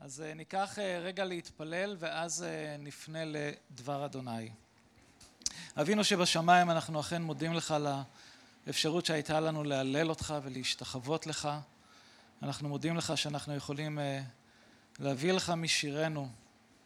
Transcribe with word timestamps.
אז 0.00 0.20
אה, 0.20 0.34
ניקח 0.34 0.78
אה, 0.78 0.98
רגע 0.98 1.24
להתפלל 1.24 1.96
ואז 1.98 2.42
אה, 2.42 2.76
נפנה 2.78 3.18
לדבר 3.24 4.04
אדוני. 4.04 4.50
אבינו 5.80 6.04
שבשמיים 6.04 6.70
אנחנו 6.70 7.00
אכן 7.00 7.22
מודים 7.22 7.52
לך 7.52 7.70
על 7.70 7.86
האפשרות 8.66 9.06
שהייתה 9.06 9.40
לנו 9.40 9.64
להלל 9.64 10.10
אותך 10.10 10.34
ולהשתחוות 10.42 11.26
לך. 11.26 11.48
אנחנו 12.42 12.68
מודים 12.68 12.96
לך 12.96 13.12
שאנחנו 13.18 13.54
יכולים 13.54 13.98
להביא 14.98 15.32
לך 15.32 15.50
משירנו, 15.50 16.28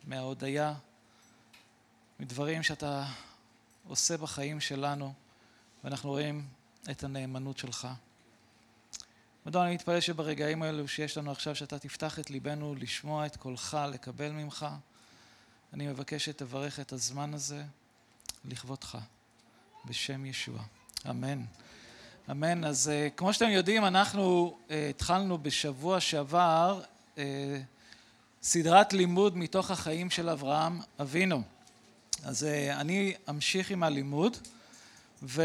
מההודיה, 0.04 0.74
מדברים 2.20 2.62
שאתה 2.62 3.06
עושה 3.88 4.16
בחיים 4.16 4.60
שלנו, 4.60 5.12
ואנחנו 5.84 6.10
רואים 6.10 6.46
את 6.90 7.04
הנאמנות 7.04 7.58
שלך. 7.58 7.88
אדון, 9.48 9.66
אני 9.66 9.74
מתפלל 9.74 10.00
שברגעים 10.00 10.62
האלו 10.62 10.88
שיש 10.88 11.18
לנו 11.18 11.30
עכשיו, 11.30 11.54
שאתה 11.54 11.78
תפתח 11.78 12.18
את 12.18 12.30
ליבנו 12.30 12.74
לשמוע 12.74 13.26
את 13.26 13.36
קולך, 13.36 13.78
לקבל 13.92 14.30
ממך. 14.30 14.66
אני 15.72 15.86
מבקש 15.86 16.24
שתברך 16.24 16.80
את 16.80 16.92
הזמן 16.92 17.34
הזה 17.34 17.62
לכבודך, 18.44 18.98
בשם 19.84 20.26
ישוע. 20.26 20.62
אמן. 21.10 21.44
אמן. 22.30 22.64
אז 22.64 22.90
uh, 22.90 23.16
כמו 23.16 23.32
שאתם 23.32 23.48
יודעים, 23.48 23.84
אנחנו 23.84 24.56
uh, 24.68 24.72
התחלנו 24.90 25.38
בשבוע 25.38 26.00
שעבר 26.00 26.80
uh, 27.16 27.18
סדרת 28.42 28.92
לימוד 28.92 29.36
מתוך 29.36 29.70
החיים 29.70 30.10
של 30.10 30.28
אברהם 30.28 30.80
אבינו. 31.00 31.42
אז 32.24 32.42
uh, 32.42 32.74
אני 32.80 33.14
אמשיך 33.30 33.70
עם 33.70 33.82
הלימוד, 33.82 34.36
ו... 35.22 35.42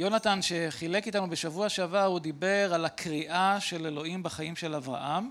יונתן 0.00 0.38
שחילק 0.42 1.06
איתנו 1.06 1.30
בשבוע 1.30 1.68
שעבר 1.68 2.04
הוא 2.04 2.20
דיבר 2.20 2.74
על 2.74 2.84
הקריאה 2.84 3.60
של 3.60 3.86
אלוהים 3.86 4.22
בחיים 4.22 4.56
של 4.56 4.74
אברהם 4.74 5.30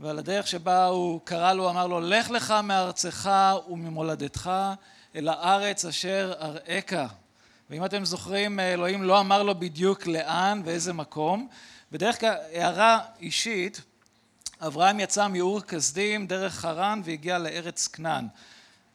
ועל 0.00 0.18
הדרך 0.18 0.46
שבה 0.46 0.86
הוא 0.86 1.20
קרא 1.24 1.52
לו, 1.52 1.70
אמר 1.70 1.86
לו 1.86 2.00
לך 2.00 2.30
לך 2.30 2.54
מארצך 2.62 3.30
וממולדתך 3.68 4.50
אל 5.14 5.28
הארץ 5.28 5.84
אשר 5.84 6.32
אראך. 6.40 6.92
ואם 7.70 7.84
אתם 7.84 8.04
זוכרים 8.04 8.60
אלוהים 8.60 9.02
לא 9.02 9.20
אמר 9.20 9.42
לו 9.42 9.54
בדיוק 9.54 10.06
לאן 10.06 10.62
ואיזה 10.64 10.92
מקום. 10.92 11.48
בדרך 11.92 12.20
כלל 12.20 12.34
הערה 12.52 13.00
אישית 13.20 13.80
אברהם 14.60 15.00
יצא 15.00 15.28
מאור 15.28 15.60
כסדים 15.60 16.26
דרך 16.26 16.54
חרן 16.54 17.00
והגיע 17.04 17.38
לארץ 17.38 17.86
כנען. 17.86 18.26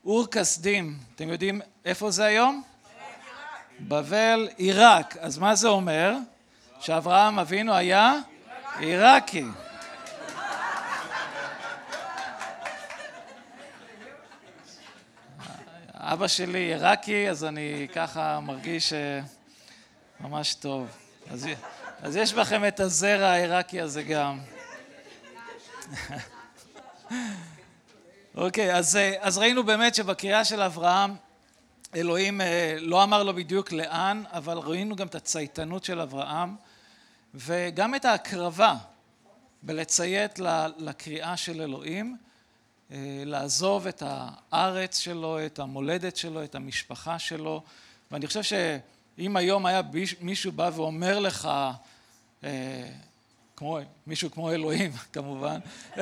אור 0.06 0.28
כסדים 0.28 0.98
אתם 1.16 1.30
יודעים 1.30 1.62
איפה 1.86 2.12
זה 2.12 2.26
היום? 2.26 2.64
בבל 3.88 4.50
עיראק. 4.58 5.18
אז 5.20 5.38
מה 5.38 5.56
זה 5.56 5.68
אומר? 5.68 6.16
שאברהם 6.80 7.40
אבינו 7.40 7.74
היה 7.74 8.14
עיראקי. 8.80 9.46
אבא 15.94 16.28
שלי 16.28 16.60
עיראקי, 16.60 17.30
אז 17.30 17.44
אני 17.46 17.88
ככה 17.94 18.40
מרגיש 18.40 18.94
אה, 18.94 19.20
ממש 20.20 20.54
טוב. 20.54 20.88
אז, 21.32 21.48
אז 22.02 22.16
יש 22.16 22.34
בכם 22.34 22.68
את 22.68 22.80
הזרע 22.80 23.28
העיראקי 23.28 23.82
הזה 23.82 24.04
גם. 24.04 24.40
אוקיי, 28.36 28.76
אז, 28.76 28.96
אה, 28.96 29.14
אז 29.20 29.38
ראינו 29.38 29.64
באמת 29.64 29.96
שבקריאה 29.96 30.46
של 30.46 30.62
אברהם 30.62 31.16
אלוהים 31.96 32.42
אה, 32.42 32.76
לא 32.80 33.04
אמר 33.04 33.24
לו 33.24 33.34
בדיוק 33.34 33.72
לאן, 33.72 34.24
אבל 34.32 34.58
ראינו 34.58 34.96
גם 34.96 35.08
את 35.08 35.16
הצייתנות 35.16 35.84
של 35.84 36.02
אברהם 36.02 36.56
וגם 37.34 37.96
את 37.96 38.06
ההקרבה 38.06 38.76
בלציית 39.64 40.40
לקריאה 40.78 41.38
של 41.38 41.62
אלוהים, 41.62 42.18
אה, 42.92 42.98
לעזוב 43.26 43.88
את 43.88 44.04
הארץ 44.06 44.98
שלו, 44.98 45.46
את 45.46 45.60
המולדת 45.60 46.18
שלו, 46.18 46.44
את 46.44 46.56
המשפחה 46.56 47.20
שלו, 47.20 47.64
ואני 48.12 48.28
חושב 48.28 48.44
שאם 48.44 49.38
היום 49.38 49.66
היה 49.66 49.82
מישהו 50.22 50.52
בא 50.52 50.70
ואומר 50.76 51.20
לך, 51.20 51.50
אה, 52.44 52.90
כמו, 53.56 53.80
מישהו 54.08 54.32
כמו 54.32 54.52
אלוהים 54.52 54.92
כמובן, 55.14 55.60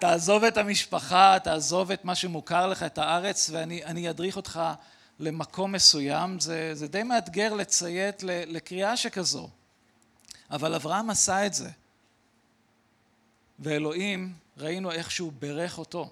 תעזוב 0.00 0.44
את 0.44 0.56
המשפחה, 0.56 1.36
תעזוב 1.44 1.90
את 1.90 2.04
מה 2.04 2.14
שמוכר 2.14 2.66
לך, 2.66 2.82
את 2.82 2.98
הארץ, 2.98 3.50
ואני 3.52 4.10
אדריך 4.10 4.36
אותך 4.36 4.60
למקום 5.18 5.72
מסוים, 5.72 6.40
זה, 6.40 6.74
זה 6.74 6.88
די 6.88 7.02
מאתגר 7.02 7.54
לציית 7.54 8.22
לקריאה 8.22 8.96
שכזו. 8.96 9.48
אבל 10.50 10.74
אברהם 10.74 11.10
עשה 11.10 11.46
את 11.46 11.54
זה. 11.54 11.70
ואלוהים, 13.58 14.34
ראינו 14.56 14.90
איך 14.90 15.10
שהוא 15.10 15.32
בירך 15.38 15.78
אותו. 15.78 16.10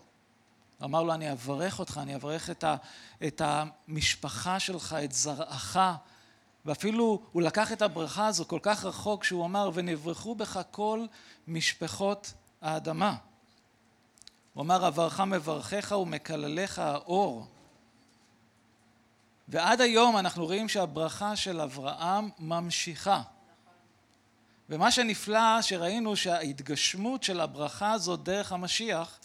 אמר 0.85 1.03
לו, 1.03 1.15
אני 1.15 1.33
אברך 1.33 1.79
אותך, 1.79 2.01
אני 2.03 2.15
אברך 2.15 2.51
את, 2.51 2.65
ה, 2.65 2.77
את 3.27 3.43
המשפחה 3.45 4.61
שלך, 4.61 4.97
את 5.05 5.13
זרעך. 5.13 5.79
ואפילו 6.65 7.23
הוא 7.33 7.43
לקח 7.43 7.73
את 7.73 7.83
הברכה 7.83 8.27
הזו 8.27 8.49
כל 8.49 8.59
כך 8.63 8.85
רחוק 8.85 9.25
שהוא 9.25 9.45
אמר, 9.45 9.71
ונברכו 9.75 10.35
בך 10.35 10.61
כל 10.71 11.07
משפחות 11.49 12.33
האדמה. 12.63 13.17
הוא 14.55 14.63
אמר, 14.63 14.89
אברך 14.89 15.21
מברכך 15.21 15.93
ומקלליך 15.93 16.79
האור. 16.79 17.47
ועד 19.51 19.81
היום 19.81 20.17
אנחנו 20.17 20.45
רואים 20.45 20.69
שהברכה 20.69 21.37
של 21.37 21.61
אברהם 21.61 22.29
ממשיכה. 22.39 23.23
ומה 24.69 24.91
שנפלא 24.91 25.63
שראינו 25.63 26.17
שההתגשמות 26.17 27.23
של 27.23 27.41
הברכה 27.41 27.93
הזאת 27.93 28.23
דרך 28.23 28.53
המשיח, 28.53 29.19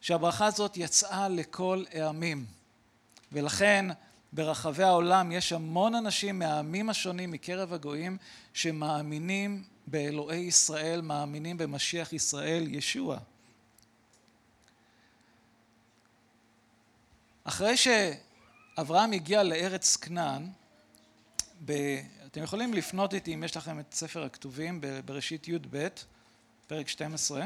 שהברכה 0.00 0.46
הזאת 0.46 0.76
יצאה 0.76 1.28
לכל 1.28 1.84
העמים. 1.92 2.46
ולכן 3.32 3.86
ברחבי 4.32 4.82
העולם 4.82 5.32
יש 5.32 5.52
המון 5.52 5.94
אנשים 5.94 6.38
מהעמים 6.38 6.90
השונים 6.90 7.30
מקרב 7.30 7.72
הגויים 7.72 8.16
שמאמינים 8.54 9.64
באלוהי 9.86 10.40
ישראל, 10.40 11.00
מאמינים 11.00 11.58
במשיח 11.58 12.12
ישראל 12.12 12.74
ישוע. 12.74 13.18
אחרי 17.44 17.76
ש... 17.76 17.88
אברהם 18.78 19.12
הגיע 19.12 19.42
לארץ 19.42 19.96
כנען, 19.96 20.48
ב... 21.64 21.72
אתם 22.26 22.42
יכולים 22.42 22.74
לפנות 22.74 23.14
איתי 23.14 23.34
אם 23.34 23.44
יש 23.44 23.56
לכם 23.56 23.80
את 23.80 23.94
ספר 23.94 24.24
הכתובים 24.24 24.80
בראשית 25.04 25.48
י"ב, 25.48 25.88
פרק 26.66 26.88
12, 26.88 27.44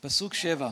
פסוק 0.00 0.34
7. 0.34 0.70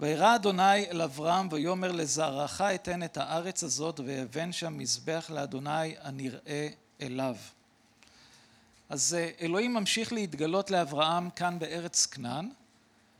וירא 0.00 0.34
אדוני 0.34 0.90
אל 0.90 1.02
אברהם 1.02 1.48
ויאמר 1.50 1.92
לזרעך 1.92 2.60
אתן 2.60 3.02
את 3.02 3.16
הארץ 3.16 3.62
הזאת 3.62 4.00
ויבן 4.00 4.52
שם 4.52 4.78
מזבח 4.78 5.30
לאדוני 5.34 5.94
הנראה 6.00 6.68
אליו. 7.00 7.36
אז 8.88 9.14
אה, 9.14 9.30
אלוהים 9.40 9.74
ממשיך 9.74 10.12
להתגלות 10.12 10.70
לאברהם 10.70 11.30
כאן 11.30 11.58
בארץ 11.58 12.06
כנען 12.06 12.50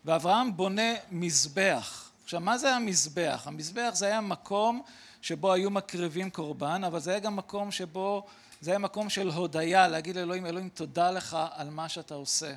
ואברהם 0.04 0.56
בונה 0.56 0.92
מזבח 1.10 2.03
עכשיו 2.24 2.40
מה 2.40 2.58
זה 2.58 2.74
המזבח? 2.74 3.42
המזבח 3.46 3.90
זה 3.94 4.06
היה 4.06 4.20
מקום 4.20 4.82
שבו 5.22 5.52
היו 5.52 5.70
מקריבים 5.70 6.30
קורבן 6.30 6.84
אבל 6.84 7.00
זה 7.00 7.10
היה 7.10 7.20
גם 7.20 7.36
מקום 7.36 7.70
שבו 7.70 8.26
זה 8.60 8.70
היה 8.70 8.78
מקום 8.78 9.10
של 9.10 9.28
הודיה 9.28 9.88
להגיד 9.88 10.16
לאלוהים 10.16 10.46
אלוהים 10.46 10.68
תודה 10.68 11.10
לך 11.10 11.36
על 11.54 11.70
מה 11.70 11.88
שאתה 11.88 12.14
עושה. 12.14 12.54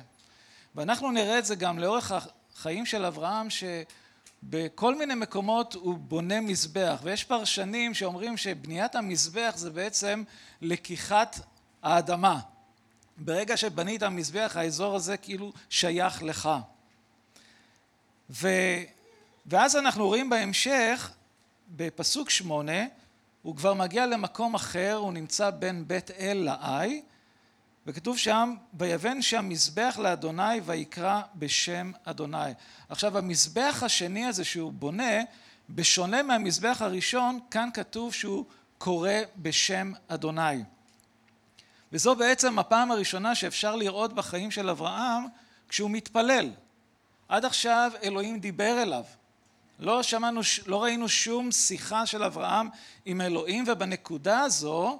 ואנחנו 0.74 1.10
נראה 1.10 1.38
את 1.38 1.44
זה 1.44 1.54
גם 1.54 1.78
לאורך 1.78 2.12
החיים 2.12 2.86
של 2.86 3.04
אברהם 3.04 3.48
שבכל 3.50 4.94
מיני 4.94 5.14
מקומות 5.14 5.74
הוא 5.74 5.98
בונה 5.98 6.40
מזבח 6.40 7.00
ויש 7.02 7.24
פרשנים 7.24 7.94
שאומרים 7.94 8.36
שבניית 8.36 8.94
המזבח 8.94 9.52
זה 9.56 9.70
בעצם 9.70 10.22
לקיחת 10.62 11.36
האדמה. 11.82 12.40
ברגע 13.16 13.56
שבנית 13.56 14.02
המזבח 14.02 14.52
האזור 14.56 14.96
הזה 14.96 15.16
כאילו 15.16 15.52
שייך 15.70 16.22
לך. 16.22 16.48
ו... 18.30 18.48
ואז 19.48 19.76
אנחנו 19.76 20.06
רואים 20.06 20.30
בהמשך, 20.30 21.10
בפסוק 21.68 22.30
שמונה, 22.30 22.86
הוא 23.42 23.56
כבר 23.56 23.74
מגיע 23.74 24.06
למקום 24.06 24.54
אחר, 24.54 24.94
הוא 24.94 25.12
נמצא 25.12 25.50
בין 25.50 25.88
בית 25.88 26.10
אל 26.10 26.36
לעי, 26.44 27.02
וכתוב 27.86 28.18
שם, 28.18 28.54
ויבן 28.74 29.22
שם 29.22 29.48
מזבח 29.48 29.98
לאדוני 30.02 30.60
ויקרא 30.64 31.22
בשם 31.34 31.92
אדוני. 32.04 32.52
עכשיו 32.88 33.18
המזבח 33.18 33.82
השני 33.82 34.26
הזה 34.26 34.44
שהוא 34.44 34.72
בונה, 34.72 35.22
בשונה 35.70 36.22
מהמזבח 36.22 36.76
הראשון, 36.80 37.38
כאן 37.50 37.68
כתוב 37.74 38.14
שהוא 38.14 38.44
קורא 38.78 39.12
בשם 39.36 39.92
אדוני. 40.08 40.62
וזו 41.92 42.16
בעצם 42.16 42.58
הפעם 42.58 42.90
הראשונה 42.90 43.34
שאפשר 43.34 43.76
לראות 43.76 44.12
בחיים 44.12 44.50
של 44.50 44.70
אברהם 44.70 45.24
כשהוא 45.68 45.90
מתפלל. 45.90 46.50
עד 47.28 47.44
עכשיו 47.44 47.92
אלוהים 48.02 48.40
דיבר 48.40 48.82
אליו, 48.82 49.04
לא 49.78 50.02
שמענו, 50.02 50.40
לא 50.66 50.82
ראינו 50.82 51.08
שום 51.08 51.52
שיחה 51.52 52.06
של 52.06 52.22
אברהם 52.22 52.68
עם 53.04 53.20
אלוהים 53.20 53.64
ובנקודה 53.66 54.40
הזו 54.40 54.98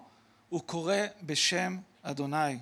הוא 0.48 0.62
קורא 0.66 0.96
בשם 1.22 1.78
אדוני. 2.02 2.58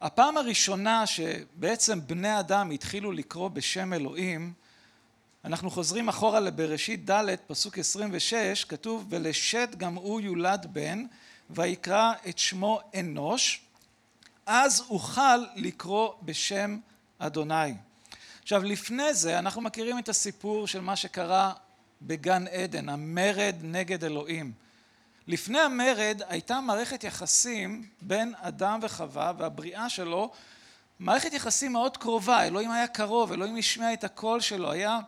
הפעם 0.00 0.36
הראשונה 0.36 1.06
שבעצם 1.06 2.06
בני 2.06 2.40
אדם 2.40 2.70
התחילו 2.70 3.12
לקרוא 3.12 3.48
בשם 3.48 3.92
אלוהים, 3.92 4.52
אנחנו 5.44 5.70
חוזרים 5.70 6.08
אחורה 6.08 6.40
לבראשית 6.40 7.10
ד' 7.10 7.36
פסוק 7.46 7.78
26, 7.78 8.64
כתוב 8.64 9.06
ולשת 9.10 9.68
גם 9.76 9.94
הוא 9.94 10.20
יולד 10.20 10.66
בן 10.72 11.04
ויקרא 11.50 12.12
את 12.28 12.38
שמו 12.38 12.80
אנוש, 13.00 13.62
אז 14.46 14.84
אוכל 14.90 15.36
לקרוא 15.56 16.12
בשם 16.22 16.78
אדוני. 17.18 17.74
עכשיו 18.42 18.62
לפני 18.62 19.14
זה 19.14 19.38
אנחנו 19.38 19.60
מכירים 19.60 19.98
את 19.98 20.08
הסיפור 20.08 20.66
של 20.66 20.80
מה 20.80 20.96
שקרה 20.96 21.52
בגן 22.02 22.46
עדן, 22.46 22.88
המרד 22.88 23.54
נגד 23.62 24.04
אלוהים. 24.04 24.52
לפני 25.26 25.60
המרד 25.60 26.22
הייתה 26.28 26.60
מערכת 26.60 27.04
יחסים 27.04 27.86
בין 28.00 28.34
אדם 28.40 28.78
וחווה 28.82 29.32
והבריאה 29.38 29.88
שלו, 29.88 30.32
מערכת 30.98 31.32
יחסים 31.32 31.72
מאוד 31.72 31.96
קרובה, 31.96 32.44
אלוהים 32.44 32.70
היה 32.70 32.86
קרוב, 32.86 33.32
אלוהים 33.32 33.56
השמיע 33.56 33.92
את 33.92 34.04
הקול 34.04 34.40
שלו, 34.40 34.72
היה, 34.72 34.98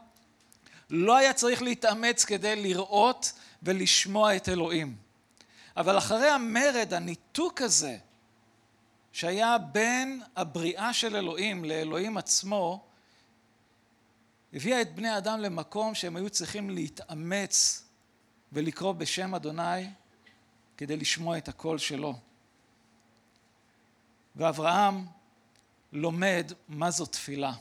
לא 0.90 1.16
היה 1.16 1.32
צריך 1.32 1.62
להתאמץ 1.62 2.24
כדי 2.24 2.62
לראות 2.62 3.32
ולשמוע 3.62 4.36
את 4.36 4.48
אלוהים. 4.48 4.96
אבל 5.76 5.98
אחרי 5.98 6.28
המרד, 6.28 6.94
הניתוק 6.94 7.62
הזה 7.62 7.96
שהיה 9.12 9.58
בין 9.58 10.22
הבריאה 10.36 10.92
של 10.92 11.16
אלוהים 11.16 11.64
לאלוהים 11.64 12.16
עצמו, 12.16 12.84
הביאה 14.54 14.80
את 14.80 14.94
בני 14.94 15.18
אדם 15.18 15.40
למקום 15.40 15.94
שהם 15.94 16.16
היו 16.16 16.30
צריכים 16.30 16.70
להתאמץ 16.70 17.84
ולקרוא 18.52 18.92
בשם 18.92 19.34
אדוני 19.34 19.90
כדי 20.76 20.96
לשמוע 20.96 21.38
את 21.38 21.48
הקול 21.48 21.78
שלו. 21.78 22.14
ואברהם 24.36 25.06
לומד 25.92 26.52
מה 26.68 26.90
זו 26.90 27.06
תפילה. 27.06 27.52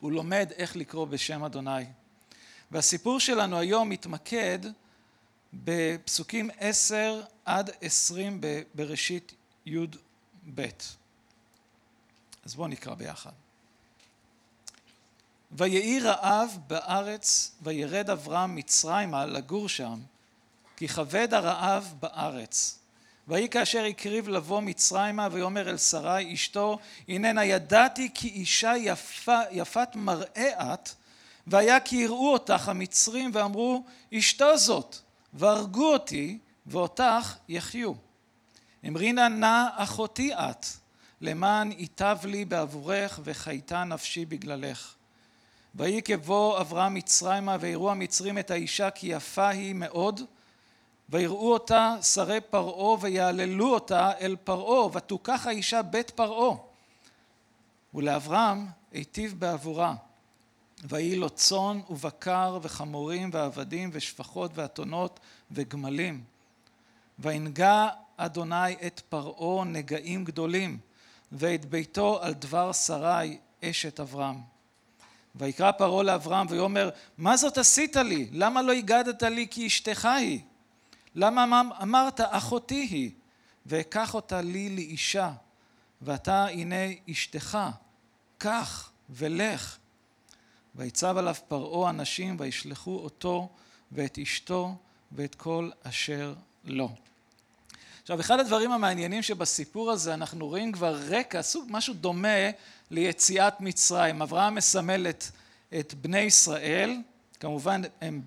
הוא 0.00 0.12
לומד 0.12 0.52
איך 0.56 0.76
לקרוא 0.76 1.06
בשם 1.06 1.44
אדוני. 1.44 1.84
והסיפור 2.70 3.20
שלנו 3.20 3.58
היום 3.58 3.88
מתמקד 3.88 4.58
בפסוקים 5.52 6.50
עשר 6.58 7.22
עד 7.44 7.70
עשרים 7.80 8.40
בראשית 8.74 9.34
י"ב. 9.66 10.68
אז 12.44 12.54
בואו 12.54 12.68
נקרא 12.68 12.94
ביחד. 12.94 13.32
ויהי 15.52 16.00
רעב 16.00 16.58
בארץ, 16.66 17.52
וירד 17.62 18.10
אברהם 18.10 18.54
מצרימה 18.54 19.26
לגור 19.26 19.68
שם, 19.68 19.98
כי 20.76 20.88
כבד 20.88 21.34
הרעב 21.34 21.94
בארץ. 22.00 22.78
ויהי 23.28 23.48
כאשר 23.48 23.84
הקריב 23.84 24.28
לבוא 24.28 24.60
מצרימה, 24.60 25.28
ויאמר 25.32 25.70
אל 25.70 25.76
שרי 25.76 26.34
אשתו, 26.34 26.78
הננה 27.08 27.44
ידעתי 27.44 28.08
כי 28.14 28.28
אישה 28.28 28.72
יפה, 28.76 29.40
יפת 29.50 29.88
מראה 29.94 30.74
את, 30.74 30.88
והיה 31.46 31.80
כי 31.80 31.96
יראו 31.96 32.32
אותך 32.32 32.68
המצרים, 32.68 33.30
ואמרו 33.34 33.84
אשתו 34.14 34.58
זאת, 34.58 34.96
והרגו 35.34 35.92
אותי, 35.92 36.38
ואותך 36.66 37.36
יחיו. 37.48 37.92
אמרינה 38.88 39.28
נא 39.28 39.66
אחותי 39.76 40.34
את, 40.34 40.66
למען 41.20 41.72
ייטב 41.72 42.18
לי 42.24 42.44
בעבורך, 42.44 43.20
וחייתה 43.24 43.84
נפשי 43.84 44.24
בגללך. 44.24 44.94
ויהי 45.74 46.02
כבוא 46.02 46.60
אברהם 46.60 46.94
מצרימה 46.94 47.56
ויראו 47.60 47.90
המצרים 47.90 48.38
את 48.38 48.50
האישה 48.50 48.90
כי 48.90 49.06
יפה 49.06 49.48
היא 49.48 49.74
מאוד 49.74 50.20
ויראו 51.08 51.52
אותה 51.52 51.96
שרי 52.02 52.40
פרעה 52.40 52.96
ויעללו 53.00 53.74
אותה 53.74 54.12
אל 54.20 54.36
פרעה 54.44 54.96
ותוכח 54.96 55.46
האישה 55.46 55.82
בית 55.82 56.10
פרעה. 56.10 56.56
ולאברהם 57.94 58.66
היטיב 58.92 59.34
בעבורה 59.38 59.94
ויהי 60.84 61.16
לו 61.16 61.30
צאן 61.30 61.80
ובקר 61.90 62.58
וחמורים 62.62 63.30
ועבדים 63.32 63.90
ושפחות 63.92 64.50
ואתונות 64.54 65.20
וגמלים. 65.50 66.24
וינגע 67.18 67.88
אדוני 68.16 68.72
את 68.86 69.00
פרעה 69.08 69.64
נגעים 69.64 70.24
גדולים 70.24 70.78
ואת 71.32 71.64
ביתו 71.64 72.22
על 72.22 72.34
דבר 72.34 72.72
שרי 72.72 73.38
אשת 73.64 74.00
אברהם 74.00 74.49
ויקרא 75.34 75.72
פרעה 75.72 76.02
לאברהם 76.02 76.46
ויאמר 76.50 76.90
מה 77.18 77.36
זאת 77.36 77.58
עשית 77.58 77.96
לי? 77.96 78.28
למה 78.32 78.62
לא 78.62 78.72
הגדת 78.72 79.22
לי 79.22 79.46
כי 79.50 79.66
אשתך 79.66 80.04
היא? 80.04 80.40
למה 81.14 81.44
אמ-, 81.44 81.72
אמרת? 81.82 82.20
אחותי 82.20 82.86
היא? 82.90 83.10
ואקח 83.66 84.14
אותה 84.14 84.40
לי 84.40 84.68
לאישה 84.76 85.32
ואתה 86.02 86.46
הנה 86.46 86.76
אשתך. 87.10 87.58
קח 88.38 88.90
ולך. 89.10 89.76
ויצב 90.74 91.16
עליו 91.16 91.34
פרעה 91.48 91.90
אנשים 91.90 92.36
וישלחו 92.38 92.96
אותו 92.96 93.48
ואת 93.92 94.18
אשתו 94.18 94.74
ואת 95.12 95.34
כל 95.34 95.70
אשר 95.82 96.34
לו. 96.64 96.88
עכשיו 98.02 98.20
אחד 98.20 98.40
הדברים 98.40 98.72
המעניינים 98.72 99.22
שבסיפור 99.22 99.90
הזה 99.90 100.14
אנחנו 100.14 100.46
רואים 100.46 100.72
כבר 100.72 100.94
רקע, 101.08 101.42
סוג 101.42 101.66
משהו 101.70 101.94
דומה 101.94 102.50
ליציאת 102.90 103.60
מצרים. 103.60 104.22
אברהם 104.22 104.54
מסמל 104.54 105.06
את, 105.08 105.24
את 105.78 105.94
בני 105.94 106.18
ישראל, 106.18 106.96
כמובן 107.40 107.82
הם 108.00 108.22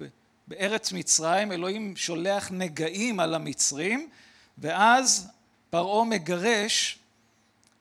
בארץ 0.47 0.91
מצרים, 0.91 1.51
אלוהים 1.51 1.95
שולח 1.95 2.47
נגעים 2.51 3.19
על 3.19 3.33
המצרים, 3.33 4.09
ואז 4.57 5.27
פרעה 5.69 6.05
מגרש 6.05 6.99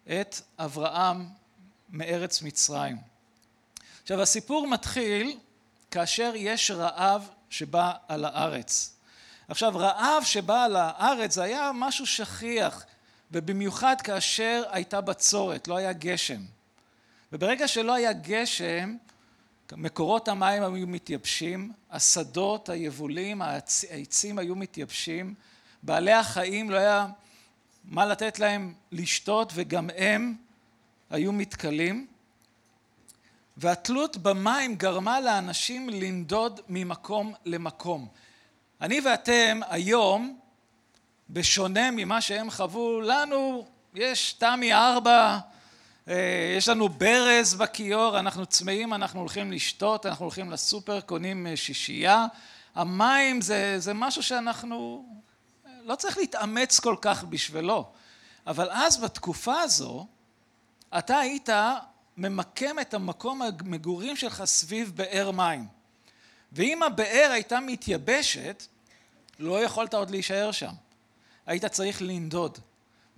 את 0.06 0.40
אברהם 0.58 1.29
מארץ 1.90 2.43
מצרים. 2.43 2.96
עכשיו 4.02 4.23
הסיפור 4.23 4.67
מתחיל 4.67 5.38
כאשר 5.90 6.32
יש 6.37 6.70
רעב 6.70 7.29
שבא 7.50 7.93
על 8.08 8.25
הארץ. 8.25 8.96
עכשיו 9.49 9.73
רעב 9.76 10.25
שבא 10.25 10.64
על 10.64 10.76
הארץ 10.76 11.34
זה 11.34 11.43
היה 11.43 11.70
משהו 11.75 12.06
שכיח 12.06 12.84
ובמיוחד 13.31 13.96
כאשר 14.05 14.62
הייתה 14.70 15.00
בצורת, 15.00 15.69
לא 15.69 15.76
היה 15.76 15.93
גשם. 15.93 16.40
וברגע 17.32 17.69
שלא 17.69 17.94
היה 17.94 18.12
גשם, 18.12 18.96
מקורות 19.76 20.29
המים 20.29 20.62
היו 20.62 20.87
מתייבשים, 20.87 21.73
השדות, 21.90 22.69
היבולים, 22.69 23.43
העצים 23.43 24.38
היו 24.38 24.56
מתייבשים, 24.56 25.34
בעלי 25.82 26.12
החיים 26.12 26.70
לא 26.70 26.76
היה 26.76 27.06
מה 27.84 28.06
לתת 28.06 28.39
להם 28.39 28.74
לשתות 28.93 29.53
וגם 29.55 29.91
הם 29.96 30.36
היו 31.10 31.32
מתכלים. 31.32 32.06
והתלות 33.56 34.17
במים 34.17 34.74
גרמה 34.74 35.20
לאנשים 35.20 35.89
לנדוד 35.89 36.60
ממקום 36.69 37.34
למקום. 37.44 38.08
אני 38.81 39.01
ואתם 39.01 39.60
היום, 39.69 40.39
בשונה 41.31 41.91
ממה 41.91 42.20
שהם 42.20 42.51
חוו, 42.51 43.01
לנו 43.01 43.67
יש 43.94 44.32
תמי 44.32 44.74
ארבע, 44.74 45.39
יש 46.56 46.69
לנו 46.69 46.89
ברז 46.89 47.55
בכיור, 47.55 48.19
אנחנו 48.19 48.47
צמאים, 48.47 48.94
אנחנו 48.94 49.21
הולכים 49.21 49.53
לשתות, 49.53 50.06
אנחנו 50.06 50.25
הולכים 50.25 50.51
לסופר, 50.51 51.01
קונים 51.01 51.47
אה, 51.47 51.56
שישייה. 51.56 52.27
המים 52.75 53.41
זה, 53.41 53.75
זה 53.79 53.94
משהו 53.94 54.23
שאנחנו 54.23 55.06
לא 55.85 55.94
צריך 55.94 56.19
להתאמץ 56.19 56.81
כל 56.81 56.97
כך 57.01 57.25
בשבילו. 57.25 57.93
אבל 58.47 58.69
אז 58.71 58.97
בתקופה 58.97 59.61
הזו, 59.61 60.06
אתה 60.99 61.19
היית 61.19 61.49
ממקם 62.17 62.79
את 62.81 62.94
המקום 62.94 63.43
המגורים 63.43 64.17
שלך 64.17 64.44
סביב 64.44 64.93
באר 64.94 65.31
מים. 65.31 65.67
ואם 66.53 66.82
הבאר 66.82 67.29
הייתה 67.32 67.61
מתייבשת, 67.61 68.63
לא 69.39 69.65
יכולת 69.65 69.94
עוד 69.94 70.11
להישאר 70.11 70.53
שם. 70.53 70.73
היית 71.47 71.65
צריך 71.65 72.03
לנדוד. 72.03 72.59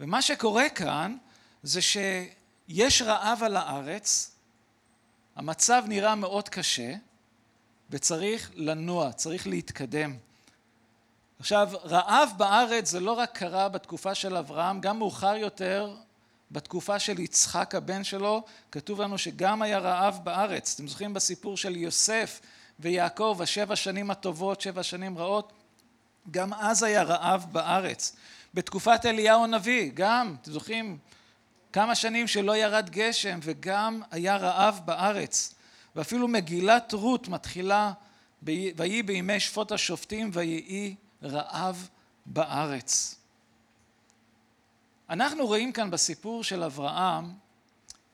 ומה 0.01 0.23
שקורה 0.23 0.69
כאן 0.69 1.17
זה 1.63 1.81
שיש 2.69 3.03
רעב 3.03 3.43
על 3.43 3.57
הארץ, 3.57 4.31
המצב 5.37 5.85
נראה 5.89 6.15
מאוד 6.15 6.49
קשה, 6.49 6.95
וצריך 7.91 8.51
לנוע, 8.55 9.13
צריך 9.13 9.47
להתקדם. 9.47 10.17
עכשיו, 11.39 11.71
רעב 11.85 12.31
בארץ 12.37 12.91
זה 12.91 13.01
לא 13.01 13.13
רק 13.13 13.39
קרה 13.39 13.69
בתקופה 13.69 14.15
של 14.15 14.37
אברהם, 14.37 14.81
גם 14.81 14.99
מאוחר 14.99 15.37
יותר, 15.37 15.97
בתקופה 16.51 16.99
של 16.99 17.19
יצחק 17.19 17.75
הבן 17.75 18.05
שלו, 18.05 18.43
כתוב 18.73 19.01
לנו 19.01 19.19
שגם 19.19 19.63
היה 19.63 19.79
רעב 19.79 20.21
בארץ. 20.23 20.75
אתם 20.75 20.89
זוכרים 20.89 21.15
בסיפור 21.15 21.57
של 21.57 21.77
יוסף 21.77 22.41
ויעקב, 22.81 23.39
השבע 23.43 23.77
שנים 23.77 24.11
הטובות, 24.11 24.61
שבע 24.61 24.83
שנים 24.83 25.19
רעות? 25.19 25.53
גם 26.31 26.55
אז 26.55 26.83
היה 26.83 27.03
רעב 27.03 27.47
בארץ. 27.53 28.17
בתקופת 28.55 29.01
אליהו 29.07 29.45
הנביא, 29.45 29.91
גם, 29.95 30.37
אתם 30.43 30.53
זוכרים, 30.53 30.99
כמה 31.75 31.95
שנים 31.95 32.27
שלא 32.27 32.57
ירד 32.57 32.91
גשם 32.91 33.39
וגם 33.43 34.03
היה 34.11 34.37
רעב 34.37 34.81
בארץ. 34.85 35.55
ואפילו 35.97 36.29
מגילת 36.29 36.93
רות 36.93 37.29
מתחילה, 37.29 37.93
ויהי 38.43 39.03
בימי 39.03 39.41
שפוט 39.41 39.73
השופטים 39.73 40.31
ויהי 40.33 40.95
רעב 41.23 41.89
בארץ. 42.27 43.17
אנחנו 45.11 45.47
רואים 45.47 45.73
כאן 45.73 45.91
בסיפור 45.91 46.45
של 46.45 46.63
אברהם 46.63 47.33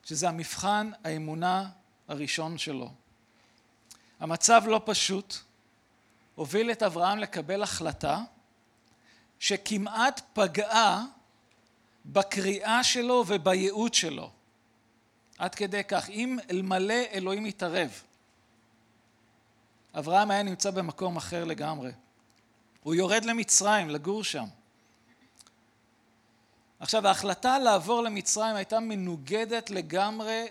שזה 0.04 0.28
המבחן 0.28 0.90
האמונה 1.04 1.68
הראשון 2.08 2.58
שלו. 2.58 2.90
המצב 4.20 4.62
לא 4.66 4.80
פשוט, 4.84 5.36
הוביל 6.34 6.70
את 6.70 6.82
אברהם 6.82 7.18
לקבל 7.18 7.62
החלטה 7.62 8.22
שכמעט 9.38 10.20
פגעה 10.32 11.04
בקריאה 12.12 12.84
שלו 12.84 13.24
ובייעוד 13.26 13.94
שלו. 13.94 14.30
עד 15.38 15.54
כדי 15.54 15.84
כך, 15.84 16.10
אם 16.10 16.38
אלמלא 16.50 17.02
אלוהים 17.12 17.46
יתערב. 17.46 18.02
אברהם 19.98 20.30
היה 20.30 20.42
נמצא 20.42 20.70
במקום 20.70 21.16
אחר 21.16 21.44
לגמרי. 21.44 21.90
הוא 22.82 22.94
יורד 22.94 23.24
למצרים, 23.24 23.90
לגור 23.90 24.24
שם. 24.24 24.44
עכשיו, 26.80 27.06
ההחלטה 27.06 27.58
לעבור 27.58 28.02
למצרים 28.02 28.56
הייתה 28.56 28.80
מנוגדת 28.80 29.70
לגמרי 29.70 30.46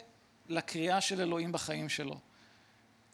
לקריאה 0.50 1.01
של 1.01 1.22
אלוהים 1.22 1.51
בחיים 1.51 1.89
שלו. 1.89 2.16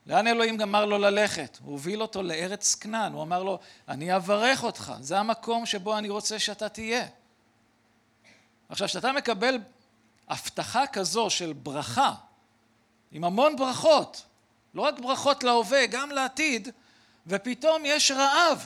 לאן 0.08 0.28
אלוהים 0.28 0.58
גמר 0.58 0.86
לו 0.86 0.98
ללכת? 0.98 1.58
הוא 1.62 1.72
הוביל 1.72 2.02
אותו 2.02 2.24
לארץ 2.24 2.76
כנען, 2.76 3.14
הוא 3.14 3.22
אמר 3.22 3.44
לו, 3.44 3.60
אני 3.88 4.16
אברך 4.16 4.64
אותך, 4.64 4.94
זה 5.00 5.20
המקום 5.20 5.66
שבו 5.66 5.98
אני 5.98 6.10
רוצה 6.10 6.40
שאתה 6.40 6.70
תהיה. 6.70 7.08
עכשיו, 8.70 8.88
כשאתה 8.88 9.12
מקבל 9.12 9.58
הבטחה 10.28 10.88
כזו 10.88 11.30
של 11.30 11.54
ברכה, 11.54 12.14
עם 13.12 13.24
המון 13.24 13.56
ברכות, 13.56 14.26
לא 14.74 14.82
רק 14.82 15.00
ברכות 15.00 15.44
להווה, 15.44 15.86
גם 15.86 16.12
לעתיד, 16.12 16.70
ופתאום 17.28 17.82
יש 17.86 18.12
רעב. 18.12 18.66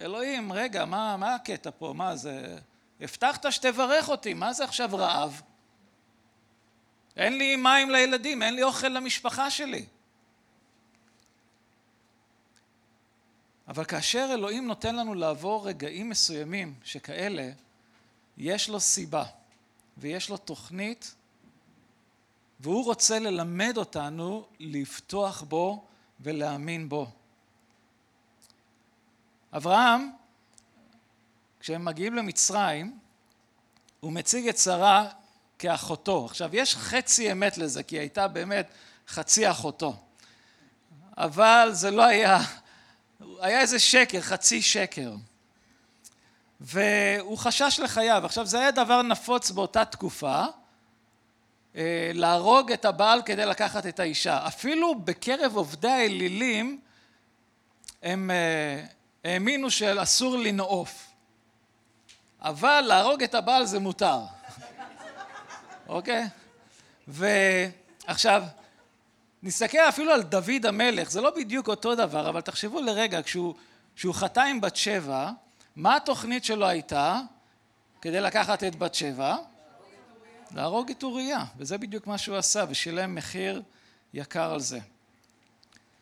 אלוהים, 0.00 0.52
רגע, 0.52 0.84
מה, 0.84 1.16
מה 1.16 1.34
הקטע 1.34 1.70
פה? 1.78 1.92
מה 1.96 2.16
זה... 2.16 2.58
הבטחת 3.00 3.52
שתברך 3.52 4.08
אותי, 4.08 4.34
מה 4.34 4.52
זה 4.52 4.64
עכשיו 4.64 4.90
רעב? 4.92 5.42
אין 7.16 7.38
לי 7.38 7.56
מים 7.56 7.90
לילדים, 7.90 8.42
אין 8.42 8.54
לי 8.54 8.62
אוכל 8.62 8.88
למשפחה 8.88 9.50
שלי. 9.50 9.86
אבל 13.68 13.84
כאשר 13.84 14.30
אלוהים 14.34 14.66
נותן 14.66 14.96
לנו 14.96 15.14
לעבור 15.14 15.68
רגעים 15.68 16.08
מסוימים 16.08 16.74
שכאלה, 16.84 17.50
יש 18.42 18.68
לו 18.68 18.80
סיבה 18.80 19.24
ויש 19.98 20.30
לו 20.30 20.36
תוכנית 20.36 21.14
והוא 22.60 22.84
רוצה 22.84 23.18
ללמד 23.18 23.74
אותנו 23.76 24.46
לפתוח 24.60 25.42
בו 25.42 25.84
ולהאמין 26.20 26.88
בו. 26.88 27.10
אברהם, 29.56 30.10
כשהם 31.60 31.84
מגיעים 31.84 32.14
למצרים, 32.14 32.98
הוא 34.00 34.12
מציג 34.12 34.48
את 34.48 34.58
שרה 34.58 35.10
כאחותו. 35.58 36.24
עכשיו, 36.24 36.56
יש 36.56 36.76
חצי 36.76 37.32
אמת 37.32 37.58
לזה, 37.58 37.82
כי 37.82 37.94
היא 37.94 38.00
הייתה 38.00 38.28
באמת 38.28 38.68
חצי 39.08 39.50
אחותו. 39.50 39.96
אבל 41.16 41.68
זה 41.72 41.90
לא 41.90 42.04
היה, 42.04 42.38
היה 43.40 43.60
איזה 43.60 43.78
שקר, 43.78 44.20
חצי 44.20 44.62
שקר. 44.62 45.14
והוא 46.60 47.38
חשש 47.38 47.80
לחייו. 47.82 48.22
עכשיו, 48.24 48.46
זה 48.46 48.60
היה 48.60 48.70
דבר 48.70 49.02
נפוץ 49.02 49.50
באותה 49.50 49.84
תקופה, 49.84 50.44
אה, 51.76 52.10
להרוג 52.14 52.72
את 52.72 52.84
הבעל 52.84 53.22
כדי 53.22 53.46
לקחת 53.46 53.86
את 53.86 54.00
האישה. 54.00 54.46
אפילו 54.46 54.94
בקרב 54.94 55.56
עובדי 55.56 55.88
האלילים, 55.88 56.80
הם 58.02 58.30
אה, 58.30 58.84
האמינו 59.24 59.70
שאסור 59.70 60.38
לנעוף. 60.38 61.06
אבל 62.42 62.84
להרוג 62.88 63.22
את 63.22 63.34
הבעל 63.34 63.66
זה 63.66 63.78
מותר. 63.78 64.20
אוקיי? 65.88 66.28
ועכשיו, 67.08 68.44
נסתכל 69.42 69.78
אפילו 69.78 70.12
על 70.12 70.22
דוד 70.22 70.66
המלך, 70.66 71.10
זה 71.10 71.20
לא 71.20 71.30
בדיוק 71.36 71.68
אותו 71.68 71.94
דבר, 71.94 72.28
אבל 72.28 72.40
תחשבו 72.40 72.80
לרגע, 72.80 73.22
כשהוא, 73.22 73.54
כשהוא 73.96 74.14
חטא 74.14 74.40
עם 74.40 74.60
בת 74.60 74.76
שבע, 74.76 75.30
מה 75.76 75.96
התוכנית 75.96 76.44
שלו 76.44 76.66
הייתה 76.66 77.20
כדי 78.00 78.20
לקחת 78.20 78.64
את 78.64 78.76
בת 78.76 78.94
שבע? 78.94 79.36
להרוג 80.54 80.90
את 80.90 81.02
אוריה, 81.02 81.44
וזה 81.56 81.78
בדיוק 81.78 82.06
מה 82.06 82.18
שהוא 82.18 82.36
עשה, 82.36 82.64
ושילם 82.68 83.14
מחיר 83.14 83.62
יקר 84.14 84.52
על 84.52 84.60
זה. 84.60 84.78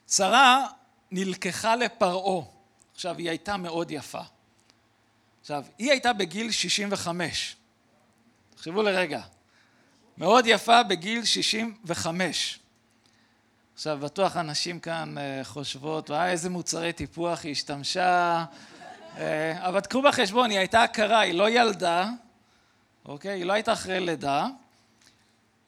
שרה 0.09 0.67
נלקחה 1.11 1.77
לפרעה, 1.77 2.45
עכשיו 2.95 3.19
היא 3.19 3.29
הייתה 3.29 3.57
מאוד 3.57 3.91
יפה. 3.91 4.21
עכשיו, 5.41 5.65
היא 5.79 5.91
הייתה 5.91 6.13
בגיל 6.13 6.51
65, 6.51 7.57
תחשבו 8.55 8.83
לרגע, 8.83 9.21
מאוד 10.19 10.45
יפה 10.47 10.83
בגיל 10.83 11.25
65. 11.25 12.59
עכשיו, 13.75 13.99
בטוח 14.03 14.37
הנשים 14.37 14.81
כאן 14.81 15.19
אה, 15.19 15.41
חושבות, 15.45 16.11
וואי, 16.11 16.31
איזה 16.31 16.51
מוצרי 16.51 16.93
טיפוח 16.93 17.45
היא 17.45 17.53
השתמשה, 17.53 18.45
אבל 19.59 19.81
תקחו 19.81 20.03
בחשבון, 20.03 20.51
היא 20.51 20.59
הייתה 20.59 20.83
עקרה, 20.83 21.21
היא 21.21 21.35
לא 21.35 21.51
ילדה, 21.51 22.09
אוקיי? 23.05 23.33
היא 23.39 23.45
לא 23.45 23.53
הייתה 23.53 23.73
אחרי 23.73 24.01
לידה, 24.01 24.47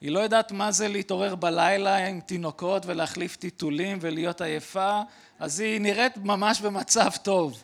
היא 0.00 0.10
לא 0.10 0.20
יודעת 0.20 0.52
מה 0.52 0.72
זה 0.72 0.88
להתעורר 0.88 1.34
בלילה 1.34 2.06
עם 2.06 2.20
תינוקות 2.20 2.86
ולהחליף 2.86 3.36
טיטולים 3.36 3.98
ולהיות 4.00 4.40
עייפה, 4.40 5.00
אז 5.38 5.60
היא 5.60 5.80
נראית 5.80 6.16
ממש 6.16 6.60
במצב 6.60 7.10
טוב. 7.22 7.62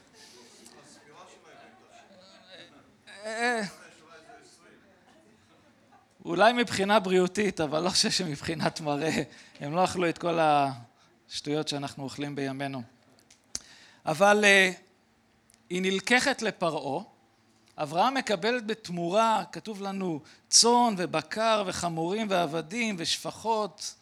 אה, 3.24 3.62
אולי 6.24 6.52
מבחינה 6.52 7.00
בריאותית, 7.00 7.60
אבל 7.60 7.82
לא 7.82 7.90
חושב 7.90 8.10
שמבחינת 8.10 8.80
מראה, 8.80 9.22
הם 9.60 9.74
לא 9.74 9.84
אכלו 9.84 10.08
את 10.08 10.18
כל 10.18 10.38
השטויות 10.40 11.68
שאנחנו 11.68 12.04
אוכלים 12.04 12.34
בימינו. 12.34 12.82
אבל 14.06 14.44
אה, 14.44 14.70
היא 15.70 15.82
נלקחת 15.82 16.42
לפרעה, 16.42 17.04
אברהם 17.78 18.14
מקבלת 18.14 18.66
בתמורה, 18.66 19.44
כתוב 19.52 19.82
לנו, 19.82 20.20
צאן 20.48 20.94
ובקר 20.96 21.64
וחמורים 21.66 22.26
ועבדים 22.30 22.96
ושפחות, 22.98 23.94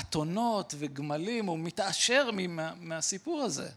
אתונות 0.00 0.74
וגמלים, 0.78 1.46
הוא 1.46 1.58
מתעשר 1.58 2.30
מהסיפור 2.76 3.42
הזה. 3.42 3.70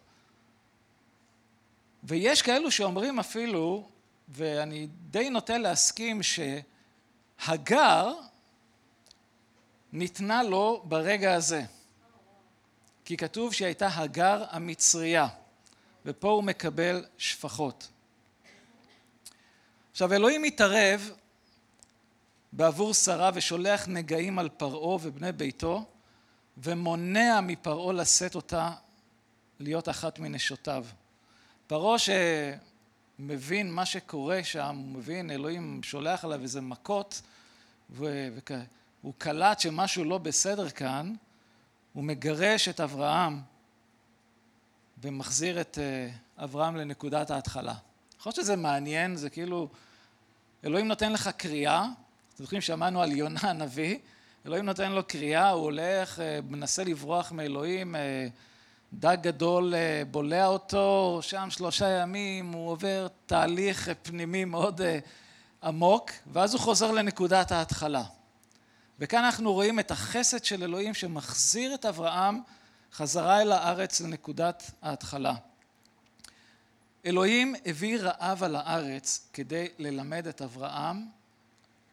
ויש 2.03 2.41
כאלו 2.41 2.71
שאומרים 2.71 3.19
אפילו, 3.19 3.89
ואני 4.29 4.87
די 5.09 5.29
נוטה 5.29 5.57
להסכים, 5.57 6.21
שהגר 7.43 8.13
ניתנה 9.93 10.43
לו 10.43 10.81
ברגע 10.85 11.35
הזה. 11.35 11.63
כי 13.05 13.17
כתוב 13.17 13.53
שהיא 13.53 13.65
הייתה 13.65 13.89
הגר 13.93 14.45
המצרייה. 14.49 15.27
ופה 16.05 16.29
הוא 16.29 16.43
מקבל 16.43 17.05
שפחות. 17.17 17.87
עכשיו 19.91 20.13
אלוהים 20.13 20.41
מתערב 20.41 21.11
בעבור 22.53 22.93
שרה 22.93 23.31
ושולח 23.33 23.87
נגעים 23.87 24.39
על 24.39 24.49
פרעה 24.49 24.97
ובני 25.01 25.31
ביתו 25.31 25.85
ומונע 26.57 27.39
מפרעה 27.41 27.93
לשאת 27.93 28.35
אותה 28.35 28.71
להיות 29.59 29.89
אחת 29.89 30.19
מנשותיו. 30.19 30.85
פרעה 31.67 31.97
שמבין 31.99 33.71
מה 33.71 33.85
שקורה 33.85 34.43
שם, 34.43 34.75
הוא 34.75 34.97
מבין, 34.97 35.31
אלוהים 35.31 35.83
שולח 35.83 36.25
עליו 36.25 36.41
איזה 36.41 36.61
מכות 36.61 37.21
והוא 37.89 39.13
קלט 39.17 39.59
שמשהו 39.59 40.03
לא 40.03 40.17
בסדר 40.17 40.69
כאן, 40.69 41.13
הוא 41.93 42.03
מגרש 42.03 42.67
את 42.67 42.79
אברהם 42.79 43.41
ומחזיר 45.01 45.61
את 45.61 45.77
אה, 45.81 46.09
אברהם 46.43 46.75
לנקודת 46.75 47.31
ההתחלה. 47.31 47.71
אני 47.71 48.19
חושב 48.19 48.41
שזה 48.41 48.55
מעניין, 48.55 49.15
זה 49.15 49.29
כאילו, 49.29 49.67
אלוהים 50.65 50.87
נותן 50.87 51.13
לך 51.13 51.29
קריאה, 51.37 51.85
אתם 52.35 52.43
זוכרים 52.43 52.61
שמענו 52.61 53.01
על 53.01 53.11
יונה 53.11 53.39
הנביא, 53.41 53.97
אלוהים 54.45 54.65
נותן 54.65 54.91
לו 54.91 55.03
קריאה, 55.03 55.49
הוא 55.49 55.63
הולך, 55.63 56.19
אה, 56.19 56.39
מנסה 56.49 56.83
לברוח 56.83 57.31
מאלוהים, 57.31 57.95
אה, 57.95 58.27
דג 58.93 59.17
גדול 59.21 59.73
בולע 60.11 60.47
אותו, 60.47 61.19
שם 61.21 61.49
שלושה 61.49 61.89
ימים, 61.89 62.51
הוא 62.51 62.71
עובר 62.71 63.07
תהליך 63.25 63.89
פנימי 64.01 64.45
מאוד 64.45 64.81
עמוק, 65.63 66.11
ואז 66.33 66.53
הוא 66.53 66.61
חוזר 66.61 66.91
לנקודת 66.91 67.51
ההתחלה. 67.51 68.03
וכאן 68.99 69.23
אנחנו 69.23 69.53
רואים 69.53 69.79
את 69.79 69.91
החסד 69.91 70.43
של 70.43 70.63
אלוהים 70.63 70.93
שמחזיר 70.93 71.73
את 71.73 71.85
אברהם 71.85 72.39
חזרה 72.93 73.41
אל 73.41 73.51
הארץ 73.51 74.01
לנקודת 74.01 74.71
ההתחלה. 74.81 75.33
אלוהים 77.05 77.55
הביא 77.65 77.99
רעב 77.99 78.43
על 78.43 78.55
הארץ 78.55 79.29
כדי 79.33 79.67
ללמד 79.77 80.27
את 80.27 80.41
אברהם 80.41 81.05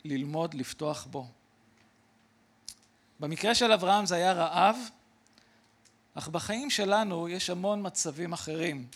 ללמוד 0.05 0.55
לפתוח 0.55 1.07
בו. 1.11 1.27
במקרה 3.21 3.55
של 3.55 3.73
אברהם 3.73 4.07
זה 4.07 4.15
היה 4.15 4.33
רעב, 4.33 4.77
אך 6.15 6.29
בחיים 6.29 6.71
שלנו 6.71 7.29
יש 7.29 7.51
המון 7.51 7.87
מצבים 7.87 8.33
אחרים 8.33 8.87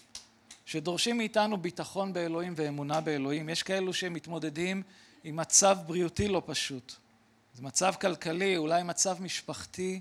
שדורשים 0.67 1.19
מאיתנו 1.19 1.57
ביטחון 1.57 2.13
באלוהים 2.13 2.55
ואמונה 2.57 3.01
באלוהים. 3.01 3.49
יש 3.49 3.63
כאלו 3.63 3.93
שמתמודדים 3.93 4.83
עם 5.25 5.37
מצב 5.37 5.79
בריאותי 5.87 6.29
לא 6.29 6.43
פשוט. 6.47 6.93
זה 7.55 7.63
מצב 7.63 7.95
כלכלי, 8.01 8.57
אולי 8.57 8.83
מצב 8.83 9.23
משפחתי. 9.23 10.01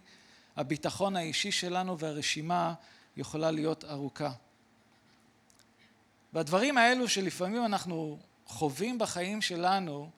הביטחון 0.58 1.16
האישי 1.16 1.52
שלנו 1.52 2.00
והרשימה 2.00 2.74
יכולה 3.18 3.52
להיות 3.52 3.86
ארוכה. 3.86 4.32
והדברים 6.34 6.78
האלו 6.78 7.08
שלפעמים 7.08 7.66
אנחנו 7.66 8.20
חווים 8.46 8.98
בחיים 8.98 9.42
שלנו, 9.42 10.10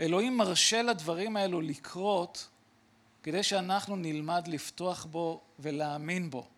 אלוהים 0.00 0.36
מרשה 0.36 0.82
לדברים 0.82 1.36
האלו 1.36 1.60
לקרות 1.60 2.48
כדי 3.22 3.42
שאנחנו 3.42 3.96
נלמד 3.96 4.48
לפתוח 4.48 5.04
בו 5.04 5.40
ולהאמין 5.58 6.30
בו. 6.30 6.48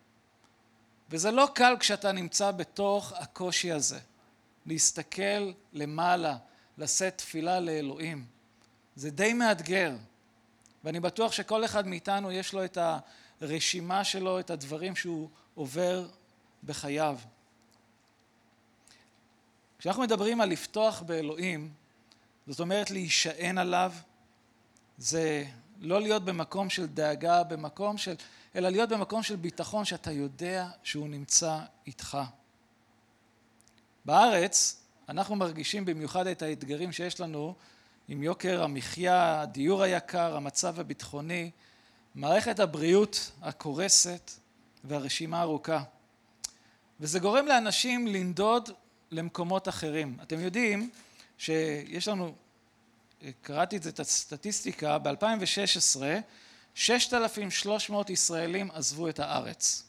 וזה 1.09 1.31
לא 1.31 1.47
קל 1.53 1.75
כשאתה 1.79 2.11
נמצא 2.11 2.51
בתוך 2.51 3.13
הקושי 3.15 3.71
הזה, 3.71 3.99
להסתכל 4.65 5.51
למעלה, 5.73 6.37
לשאת 6.77 7.17
תפילה 7.17 7.59
לאלוהים. 7.59 8.25
זה 8.95 9.09
די 9.09 9.33
מאתגר, 9.33 9.95
ואני 10.83 10.99
בטוח 10.99 11.31
שכל 11.31 11.65
אחד 11.65 11.87
מאיתנו 11.87 12.31
יש 12.31 12.53
לו 12.53 12.65
את 12.65 12.77
הרשימה 13.41 14.03
שלו, 14.03 14.39
את 14.39 14.49
הדברים 14.49 14.95
שהוא 14.95 15.29
עובר 15.55 16.07
בחייו. 16.63 17.17
כשאנחנו 19.79 20.01
מדברים 20.01 20.41
על 20.41 20.49
לפתוח 20.49 21.01
באלוהים, 21.01 21.69
זאת 22.47 22.59
אומרת 22.59 22.91
להישען 22.91 23.57
עליו, 23.57 23.93
זה 24.97 25.45
לא 25.79 26.01
להיות 26.01 26.25
במקום 26.25 26.69
של 26.69 26.85
דאגה, 26.85 27.43
במקום 27.43 27.97
של, 27.97 28.15
אלא 28.55 28.69
להיות 28.69 28.89
במקום 28.89 29.23
של 29.23 29.35
ביטחון 29.35 29.85
שאתה 29.85 30.11
יודע 30.11 30.69
שהוא 30.83 31.07
נמצא 31.07 31.59
איתך. 31.87 32.17
בארץ 34.05 34.81
אנחנו 35.09 35.35
מרגישים 35.35 35.85
במיוחד 35.85 36.27
את 36.27 36.41
האתגרים 36.41 36.91
שיש 36.91 37.19
לנו 37.19 37.55
עם 38.07 38.23
יוקר 38.23 38.63
המחיה, 38.63 39.41
הדיור 39.41 39.83
היקר, 39.83 40.35
המצב 40.35 40.79
הביטחוני, 40.79 41.51
מערכת 42.15 42.59
הבריאות 42.59 43.31
הקורסת 43.41 44.31
והרשימה 44.83 45.41
ארוכה. 45.41 45.83
וזה 46.99 47.19
גורם 47.19 47.45
לאנשים 47.45 48.07
לנדוד 48.07 48.69
למקומות 49.11 49.67
אחרים. 49.67 50.17
אתם 50.21 50.39
יודעים 50.39 50.89
שיש 51.37 52.07
לנו, 52.07 52.33
קראתי 53.41 53.77
את 53.77 53.83
זה, 53.83 53.89
את 53.89 53.99
הסטטיסטיקה, 53.99 54.97
ב-2016 54.97 56.01
6,300 56.75 58.09
ישראלים 58.09 58.71
עזבו 58.71 59.09
את 59.09 59.19
הארץ. 59.19 59.83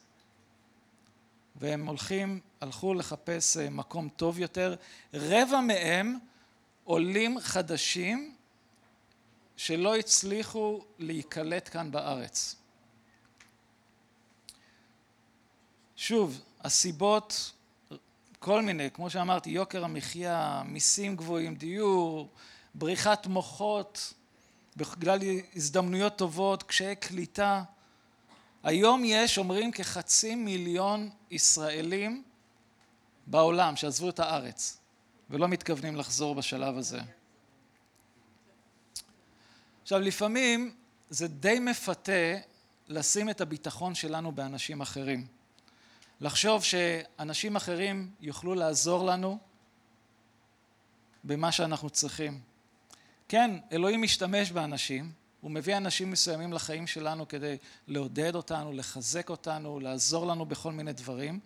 והם 1.55 1.87
הולכים, 1.87 2.39
הלכו 2.61 2.93
לחפש 2.93 3.57
אה, 3.57 3.69
מקום 3.69 4.09
טוב 4.09 4.39
יותר. 4.39 4.75
רבע 5.13 5.61
מהם 5.61 6.17
עולים 6.83 7.39
חדשים 7.39 8.32
שלא 9.57 9.95
הצליחו 9.95 10.81
להיקלט 10.99 11.69
כאן 11.71 11.91
בארץ. 11.91 12.55
שוב, 15.95 16.41
הסיבות 16.61 17.51
כל 18.43 18.61
מיני, 18.61 18.91
כמו 18.91 19.09
שאמרתי, 19.09 19.49
יוקר 19.49 19.83
המחיה, 19.83 20.63
מיסים 20.65 21.15
גבוהים, 21.15 21.55
דיור, 21.55 22.29
בריחת 22.73 23.27
מוחות, 23.27 24.13
בגלל 24.77 25.19
הזדמנויות 25.55 26.15
טובות, 26.15 26.63
קשיי 26.63 26.95
קליטה. 26.95 27.63
היום 28.63 29.01
יש, 29.05 29.37
אומרים, 29.37 29.71
כחצי 29.71 30.35
מיליון 30.35 31.09
ישראלים 31.31 32.23
בעולם 33.27 33.75
שעזבו 33.75 34.09
את 34.09 34.19
הארץ 34.19 34.77
ולא 35.29 35.47
מתכוונים 35.47 35.95
לחזור 35.95 36.35
בשלב 36.35 36.77
הזה. 36.77 36.99
עכשיו, 39.83 39.99
לפעמים 39.99 40.75
זה 41.09 41.27
די 41.27 41.59
מפתה 41.59 42.37
לשים 42.87 43.29
את 43.29 43.41
הביטחון 43.41 43.95
שלנו 43.95 44.31
באנשים 44.31 44.81
אחרים. 44.81 45.27
לחשוב 46.21 46.63
שאנשים 46.63 47.55
אחרים 47.55 48.11
יוכלו 48.21 48.55
לעזור 48.55 49.05
לנו 49.05 49.37
במה 51.23 51.51
שאנחנו 51.51 51.89
צריכים. 51.89 52.39
כן, 53.27 53.51
אלוהים 53.71 54.01
משתמש 54.01 54.51
באנשים, 54.51 55.11
הוא 55.41 55.51
מביא 55.51 55.77
אנשים 55.77 56.11
מסוימים 56.11 56.53
לחיים 56.53 56.87
שלנו 56.87 57.27
כדי 57.27 57.57
לעודד 57.87 58.35
אותנו, 58.35 58.73
לחזק 58.73 59.29
אותנו, 59.29 59.79
לעזור 59.79 60.27
לנו 60.27 60.45
בכל 60.45 60.71
מיני 60.71 60.93
דברים, 60.93 61.39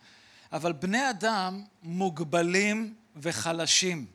אבל 0.51 0.73
בני 0.73 1.09
אדם 1.09 1.63
מוגבלים 1.83 2.93
וחלשים, 3.15 4.05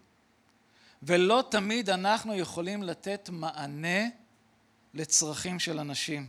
ולא 1.03 1.45
תמיד 1.51 1.91
אנחנו 1.91 2.35
יכולים 2.35 2.83
לתת 2.83 3.29
מענה 3.33 4.09
לצרכים 4.95 5.59
של 5.59 5.79
אנשים. 5.79 6.27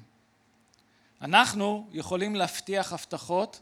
אנחנו 1.21 1.88
יכולים 1.91 2.36
להבטיח 2.36 2.93
הבטחות, 2.93 3.59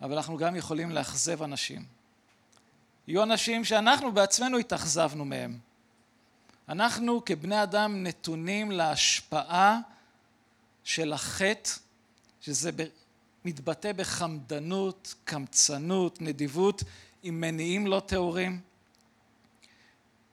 אבל 0.00 0.16
אנחנו 0.16 0.36
גם 0.36 0.56
יכולים 0.56 0.90
לאכזב 0.90 1.42
אנשים. 1.42 1.84
יהיו 3.08 3.22
אנשים 3.22 3.64
שאנחנו 3.64 4.12
בעצמנו 4.12 4.58
התאכזבנו 4.58 5.24
מהם. 5.24 5.58
אנחנו 6.68 7.24
כבני 7.24 7.62
אדם 7.62 8.02
נתונים 8.02 8.70
להשפעה 8.70 9.78
של 10.84 11.12
החטא, 11.12 11.70
שזה 12.40 12.70
מתבטא 13.44 13.92
בחמדנות, 13.92 15.14
קמצנות, 15.24 16.20
נדיבות, 16.20 16.82
עם 17.22 17.40
מניעים 17.40 17.86
לא 17.86 18.02
טהורים. 18.06 18.60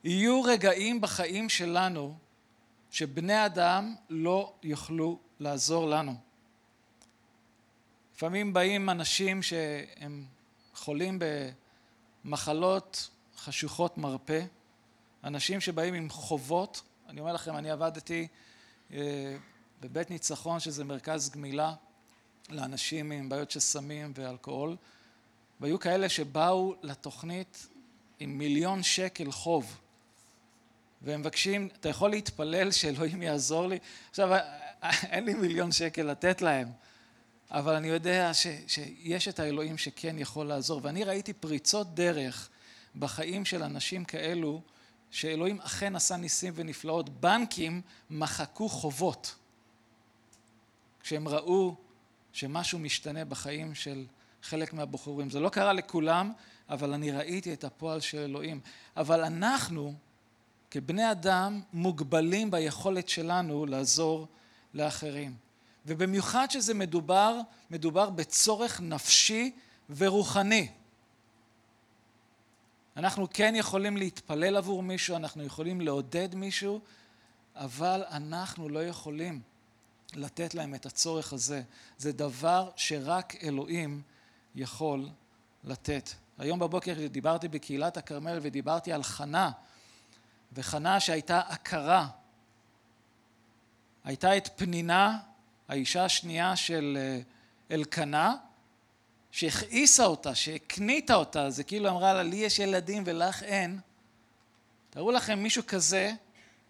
יהיו 0.04 0.42
רגעים 0.42 1.00
בחיים 1.00 1.48
שלנו 1.48 2.14
שבני 2.90 3.46
אדם 3.46 3.94
לא 4.10 4.52
יוכלו 4.62 5.18
לעזור 5.40 5.88
לנו. 5.88 6.14
לפעמים 8.14 8.52
באים 8.52 8.90
אנשים 8.90 9.42
שהם 9.42 10.24
חולים 10.74 11.18
במחלות 12.24 13.10
חשוכות 13.36 13.98
מרפא, 13.98 14.44
אנשים 15.24 15.60
שבאים 15.60 15.94
עם 15.94 16.10
חובות, 16.10 16.82
אני 17.08 17.20
אומר 17.20 17.32
לכם, 17.32 17.56
אני 17.56 17.70
עבדתי 17.70 18.28
אה, 18.92 19.36
בבית 19.80 20.10
ניצחון, 20.10 20.60
שזה 20.60 20.84
מרכז 20.84 21.30
גמילה 21.30 21.74
לאנשים 22.48 23.12
עם 23.12 23.28
בעיות 23.28 23.50
של 23.50 23.60
סמים 23.60 24.12
ואלכוהול, 24.14 24.76
והיו 25.60 25.80
כאלה 25.80 26.08
שבאו 26.08 26.74
לתוכנית 26.82 27.68
עם 28.20 28.38
מיליון 28.38 28.82
שקל 28.82 29.30
חוב, 29.30 29.80
והם 31.02 31.20
מבקשים, 31.20 31.68
אתה 31.80 31.88
יכול 31.88 32.10
להתפלל 32.10 32.72
שאלוהים 32.72 33.22
יעזור 33.22 33.68
לי? 33.68 33.78
עכשיו, 34.10 34.30
אין 34.82 35.24
לי 35.24 35.34
מיליון 35.34 35.72
שקל 35.72 36.02
לתת 36.02 36.42
להם, 36.42 36.68
אבל 37.50 37.74
אני 37.74 37.88
יודע 37.88 38.34
ש, 38.34 38.46
שיש 38.66 39.28
את 39.28 39.38
האלוהים 39.38 39.78
שכן 39.78 40.18
יכול 40.18 40.46
לעזור, 40.46 40.80
ואני 40.82 41.04
ראיתי 41.04 41.32
פריצות 41.32 41.94
דרך 41.94 42.48
בחיים 42.96 43.44
של 43.44 43.62
אנשים 43.62 44.04
כאלו, 44.04 44.62
שאלוהים 45.10 45.60
אכן 45.60 45.96
עשה 45.96 46.16
ניסים 46.16 46.52
ונפלאות. 46.56 47.08
בנקים 47.20 47.82
מחקו 48.10 48.68
חובות 48.68 49.34
כשהם 51.02 51.28
ראו 51.28 51.74
שמשהו 52.32 52.78
משתנה 52.78 53.24
בחיים 53.24 53.74
של 53.74 54.06
חלק 54.42 54.72
מהבחורים. 54.72 55.30
זה 55.30 55.40
לא 55.40 55.48
קרה 55.48 55.72
לכולם, 55.72 56.32
אבל 56.68 56.92
אני 56.92 57.10
ראיתי 57.10 57.52
את 57.52 57.64
הפועל 57.64 58.00
של 58.00 58.18
אלוהים. 58.18 58.60
אבל 58.96 59.24
אנחנו, 59.24 59.94
כבני 60.70 61.10
אדם, 61.10 61.60
מוגבלים 61.72 62.50
ביכולת 62.50 63.08
שלנו 63.08 63.66
לעזור 63.66 64.26
לאחרים. 64.74 65.34
ובמיוחד 65.86 66.50
שזה 66.50 66.74
מדובר, 66.74 67.40
מדובר 67.70 68.10
בצורך 68.10 68.80
נפשי 68.80 69.52
ורוחני. 69.90 70.68
אנחנו 72.96 73.26
כן 73.32 73.54
יכולים 73.56 73.96
להתפלל 73.96 74.56
עבור 74.56 74.82
מישהו, 74.82 75.16
אנחנו 75.16 75.44
יכולים 75.44 75.80
לעודד 75.80 76.34
מישהו, 76.34 76.80
אבל 77.56 78.02
אנחנו 78.10 78.68
לא 78.68 78.84
יכולים 78.84 79.40
לתת 80.14 80.54
להם 80.54 80.74
את 80.74 80.86
הצורך 80.86 81.32
הזה. 81.32 81.62
זה 81.98 82.12
דבר 82.12 82.70
שרק 82.76 83.34
אלוהים 83.42 84.02
יכול 84.54 85.08
לתת. 85.64 86.10
היום 86.38 86.58
בבוקר 86.58 87.06
דיברתי 87.06 87.48
בקהילת 87.48 87.96
הכרמל 87.96 88.38
ודיברתי 88.42 88.92
על 88.92 89.02
חנה, 89.02 89.50
וחנה 90.52 91.00
שהייתה 91.00 91.40
עקרה. 91.48 92.06
הייתה 94.04 94.36
את 94.36 94.48
פנינה, 94.56 95.18
האישה 95.68 96.04
השנייה 96.04 96.56
של 96.56 96.98
אה, 97.00 97.20
אלקנה, 97.74 98.34
שהכעיסה 99.30 100.04
אותה, 100.04 100.34
שהקניתה 100.34 101.14
אותה, 101.14 101.50
זה 101.50 101.64
כאילו 101.64 101.88
אמרה 101.88 102.14
לה, 102.14 102.22
לי 102.22 102.36
יש 102.36 102.58
ילדים 102.58 103.02
ולך 103.06 103.42
אין. 103.42 103.80
תארו 104.90 105.10
לכם 105.10 105.38
מישהו 105.38 105.62
כזה 105.66 106.12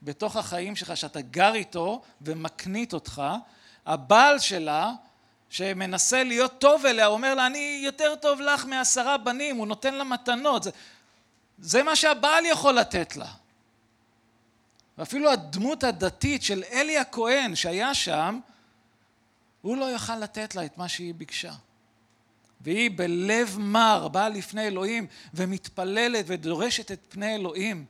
בתוך 0.03 0.37
החיים 0.37 0.77
שלך, 0.77 0.97
שאתה 0.97 1.21
גר 1.21 1.55
איתו 1.55 2.03
ומקנית 2.21 2.93
אותך, 2.93 3.23
הבעל 3.87 4.39
שלה 4.39 4.93
שמנסה 5.51 6.25
להיות 6.25 6.61
טוב 6.61 6.87
אליה, 6.87 7.07
אומר 7.07 7.35
לה, 7.35 7.47
אני 7.47 7.81
יותר 7.85 8.15
טוב 8.21 8.41
לך 8.41 8.65
מעשרה 8.65 9.19
בנים, 9.19 9.57
הוא 9.57 9.67
נותן 9.67 9.95
לה 9.95 10.05
מתנות. 10.05 10.63
זה, 10.63 10.71
זה 11.59 11.83
מה 11.83 11.97
שהבעל 11.97 12.47
יכול 12.47 12.75
לתת 12.75 13.17
לה. 13.17 13.29
ואפילו 15.01 15.31
הדמות 15.31 15.85
הדתית 15.85 16.43
של 16.43 16.63
אלי 16.73 16.99
הכהן 16.99 17.57
שהיה 17.57 17.95
שם, 17.95 18.41
הוא 19.61 19.77
לא 19.77 19.85
יוכל 19.85 20.17
לתת 20.17 20.55
לה 20.55 20.65
את 20.65 20.79
מה 20.79 20.89
שהיא 20.89 21.15
ביקשה. 21.15 21.53
והיא 22.61 22.91
בלב 22.97 23.57
מר 23.59 24.09
באה 24.09 24.29
לפני 24.29 24.67
אלוהים 24.67 25.07
ומתפללת 25.35 26.25
ודורשת 26.29 26.93
את 26.93 27.01
פני 27.09 27.35
אלוהים, 27.35 27.85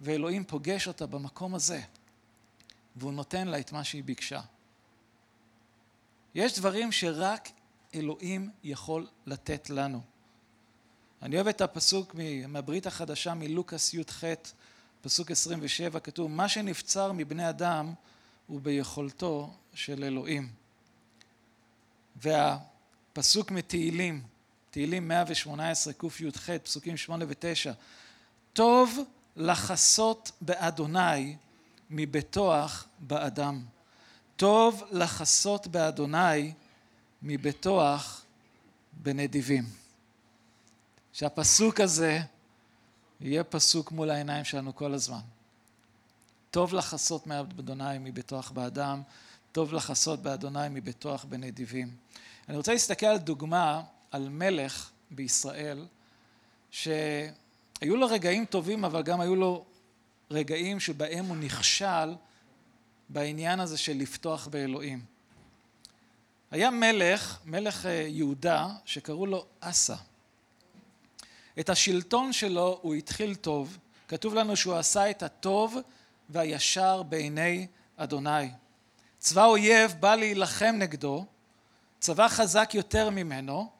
ואלוהים 0.00 0.44
פוגש 0.44 0.88
אותה 0.88 1.06
במקום 1.06 1.54
הזה, 1.54 1.80
והוא 2.96 3.12
נותן 3.12 3.48
לה 3.48 3.58
את 3.58 3.72
מה 3.72 3.84
שהיא 3.84 4.04
ביקשה. 4.04 4.40
יש 6.34 6.58
דברים 6.58 6.92
שרק 6.92 7.48
אלוהים 7.94 8.50
יכול 8.64 9.06
לתת 9.26 9.70
לנו. 9.70 10.00
אני 11.22 11.36
אוהב 11.36 11.48
את 11.48 11.60
הפסוק 11.60 12.14
מהברית 12.48 12.86
החדשה 12.86 13.34
מלוקאס 13.34 13.94
י"ח, 13.94 14.24
פסוק 15.00 15.30
27, 15.30 16.00
כתוב, 16.00 16.30
מה 16.30 16.48
שנבצר 16.48 17.12
מבני 17.12 17.48
אדם 17.48 17.92
הוא 18.46 18.60
ביכולתו 18.60 19.54
של 19.74 20.04
אלוהים. 20.04 20.48
והפסוק 22.16 23.50
מתהילים, 23.50 24.22
תהילים 24.70 25.08
118 25.08 25.92
קי"ח, 25.92 26.50
פסוקים 26.62 26.96
8 26.96 27.24
ו-9, 27.28 27.72
טוב 28.52 28.98
לחסות 29.36 30.30
באדוני 30.40 31.36
מבטוח 31.90 32.86
באדם. 32.98 33.64
טוב 34.36 34.82
לחסות 34.90 35.66
באדוני 35.66 36.52
מבטוח 37.22 38.22
בנדיבים. 38.92 39.64
שהפסוק 41.12 41.80
הזה 41.80 42.20
יהיה 43.20 43.44
פסוק 43.44 43.92
מול 43.92 44.10
העיניים 44.10 44.44
שלנו 44.44 44.76
כל 44.76 44.94
הזמן. 44.94 45.20
טוב 46.50 46.74
לחסות 46.74 47.26
באדוני 47.26 47.98
מבטוח 48.00 48.50
באדם, 48.50 49.02
טוב 49.52 49.72
לחסות 49.72 50.22
באדוני 50.22 50.68
מבטוח 50.70 51.24
בנדיבים. 51.24 51.96
אני 52.48 52.56
רוצה 52.56 52.72
להסתכל 52.72 53.06
על 53.06 53.18
דוגמה, 53.18 53.82
על 54.10 54.28
מלך 54.28 54.90
בישראל, 55.10 55.86
שהיו 56.70 57.96
לו 57.96 58.06
רגעים 58.06 58.44
טובים, 58.44 58.84
אבל 58.84 59.02
גם 59.02 59.20
היו 59.20 59.36
לו 59.36 59.64
רגעים 60.30 60.80
שבהם 60.80 61.24
הוא 61.24 61.36
נכשל 61.36 62.14
בעניין 63.08 63.60
הזה 63.60 63.78
של 63.78 63.96
לפתוח 63.96 64.48
באלוהים. 64.48 65.04
היה 66.50 66.70
מלך, 66.70 67.38
מלך 67.44 67.86
אה, 67.86 67.90
יהודה, 68.08 68.68
שקראו 68.84 69.26
לו 69.26 69.46
אסא. 69.60 69.94
את 71.60 71.68
השלטון 71.68 72.32
שלו 72.32 72.78
הוא 72.82 72.94
התחיל 72.94 73.34
טוב, 73.34 73.78
כתוב 74.08 74.34
לנו 74.34 74.56
שהוא 74.56 74.74
עשה 74.74 75.10
את 75.10 75.22
הטוב 75.22 75.76
והישר 76.28 77.02
בעיני 77.02 77.66
אדוני. 77.96 78.50
צבא 79.18 79.44
אויב 79.44 79.94
בא 80.00 80.14
להילחם 80.14 80.74
נגדו, 80.78 81.26
צבא 82.00 82.28
חזק 82.28 82.70
יותר 82.74 83.10
ממנו, 83.10 83.70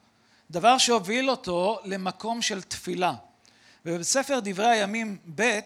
דבר 0.50 0.78
שהוביל 0.78 1.30
אותו 1.30 1.78
למקום 1.84 2.42
של 2.42 2.62
תפילה. 2.62 3.14
ובספר 3.86 4.38
דברי 4.44 4.66
הימים 4.66 5.18
ב', 5.34 5.58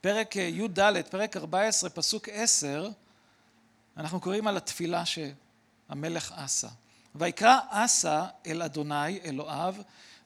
פרק 0.00 0.36
י"ד, 0.36 1.02
פרק 1.10 1.36
14, 1.36 1.90
פסוק 1.90 2.28
10, 2.32 2.88
אנחנו 3.96 4.20
קוראים 4.20 4.46
על 4.46 4.56
התפילה 4.56 5.02
שהמלך 5.06 6.32
עשה. 6.36 6.68
ויקרא 7.14 7.58
עשה 7.70 8.26
אל 8.46 8.62
אדוני 8.62 9.20
אלוהיו 9.24 9.74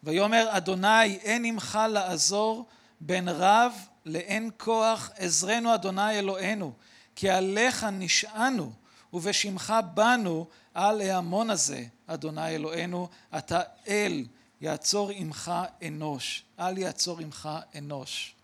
ויאמר 0.02 0.46
אדוני 0.50 1.16
אין 1.16 1.44
עמך 1.44 1.78
לעזור 1.90 2.66
בין 3.00 3.28
רב 3.28 3.72
לאין 4.06 4.50
כוח 4.56 5.10
עזרנו 5.16 5.74
אדוני 5.74 6.18
אלוהינו 6.18 6.72
כי 7.16 7.30
עליך 7.30 7.86
נשענו 7.92 8.72
ובשמך 9.12 9.74
באנו 9.94 10.46
על 10.74 11.00
ההמון 11.00 11.50
הזה 11.50 11.84
אדוני 12.06 12.48
אלוהינו 12.48 13.08
אתה 13.38 13.60
אל 13.88 14.24
יעצור 14.60 15.10
עמך 15.10 15.52
אנוש 15.86 16.44
אל 16.58 16.78
יעצור 16.78 17.20
עמך 17.20 17.48
אנוש. 17.78 18.34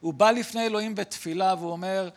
הוא 0.00 0.14
בא 0.14 0.30
לפני 0.30 0.66
אלוהים 0.66 0.94
בתפילה 0.94 1.54
והוא 1.58 1.72
אומר 1.72 2.10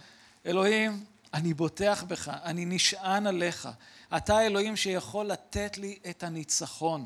אלוהים 0.46 1.04
אני 1.34 1.54
בוטח 1.54 2.04
בך 2.08 2.30
אני 2.44 2.66
נשען 2.66 3.28
עליך. 3.28 3.70
אתה 4.18 4.42
אלוהים 4.46 4.76
שיכול 4.76 5.26
לתת 5.26 5.78
לי 5.78 6.00
את 6.10 6.24
הניצחון 6.24 7.06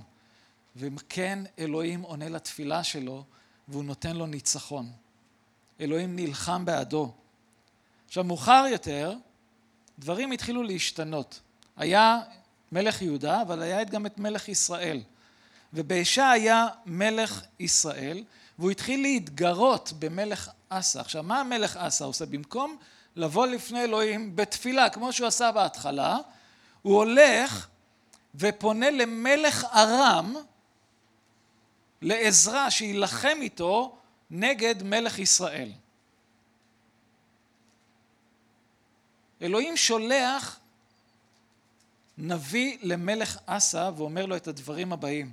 וכן 0.76 1.40
אלוהים 1.60 2.02
עונה 2.02 2.30
לתפילה 2.30 2.84
שלו 2.84 3.24
והוא 3.68 3.84
נותן 3.84 4.16
לו 4.16 4.26
ניצחון. 4.26 4.92
אלוהים 5.82 6.16
נלחם 6.16 6.66
בעדו. 6.66 7.12
עכשיו 8.08 8.24
מאוחר 8.24 8.66
יותר 8.72 9.14
דברים 10.00 10.32
התחילו 10.32 10.64
להשתנות. 10.64 11.40
היה 11.78 12.20
מלך 12.72 13.02
יהודה 13.02 13.42
אבל 13.42 13.62
היה 13.62 13.84
גם 13.84 14.06
את 14.06 14.18
מלך 14.18 14.50
ישראל. 14.50 15.02
ובאשה 15.74 16.32
היה 16.32 16.68
מלך 16.86 17.44
ישראל 17.60 18.24
והוא 18.60 18.72
התחיל 18.72 19.02
להתגרות 19.02 19.94
במלך 20.00 20.50
אסא. 20.70 21.00
עכשיו 21.00 21.24
מה 21.24 21.40
המלך 21.40 21.78
אסא 21.78 22.04
עושה? 22.04 22.26
במקום 22.26 22.78
לבוא 23.16 23.48
לפני 23.48 23.84
אלוהים 23.84 24.36
בתפילה 24.36 24.90
כמו 24.90 25.14
שהוא 25.14 25.28
עשה 25.28 25.52
בהתחלה 25.52 26.18
הוא 26.82 26.96
הולך 26.96 27.68
ופונה 28.36 28.90
למלך 28.90 29.66
ארם 29.74 30.36
לעזרה 32.02 32.72
שיילחם 32.72 33.38
איתו 33.42 33.98
נגד 34.32 34.84
מלך 34.84 35.20
ישראל. 35.20 35.72
אלוהים 39.42 39.78
שולח 39.78 40.60
נביא 42.18 42.78
למלך 42.82 43.38
אסא 43.46 43.92
ואומר 43.98 44.26
לו 44.26 44.36
את 44.36 44.48
הדברים 44.48 44.94
הבאים. 44.94 45.32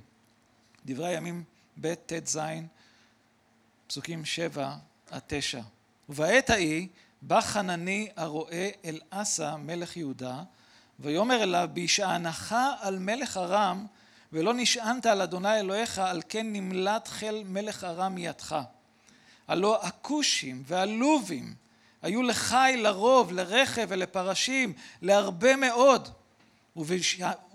דברי 0.85 1.07
הימים 1.07 1.43
ב' 1.81 1.93
ט"ז 1.93 2.39
פסוקים 3.87 4.25
שבע 4.25 4.75
עד 5.11 5.21
תשע. 5.27 5.61
ובעת 6.09 6.49
ההיא 6.49 6.87
בא 7.21 7.41
חנני 7.41 8.09
הרואה 8.15 8.69
אל 8.85 8.99
אסא 9.09 9.55
מלך 9.55 9.97
יהודה 9.97 10.43
ויאמר 10.99 11.43
אליו 11.43 11.69
בהישענך 11.73 12.55
על 12.79 12.99
מלך 12.99 13.37
ארם 13.37 13.85
ולא 14.33 14.53
נשענת 14.53 15.05
על 15.05 15.21
אדוני 15.21 15.59
אלוהיך, 15.59 15.99
על 15.99 16.21
כן 16.29 16.53
נמלט 16.53 17.07
חיל 17.07 17.43
מלך 17.45 17.83
ארם 17.83 18.15
מידך. 18.15 18.55
הלא 19.47 19.85
הכושים 19.85 20.63
והלובים 20.65 21.55
היו 22.01 22.23
לחי 22.23 22.75
לרוב, 22.77 23.31
לרכב 23.31 23.85
ולפרשים, 23.89 24.73
להרבה 25.01 25.55
מאוד, 25.55 26.09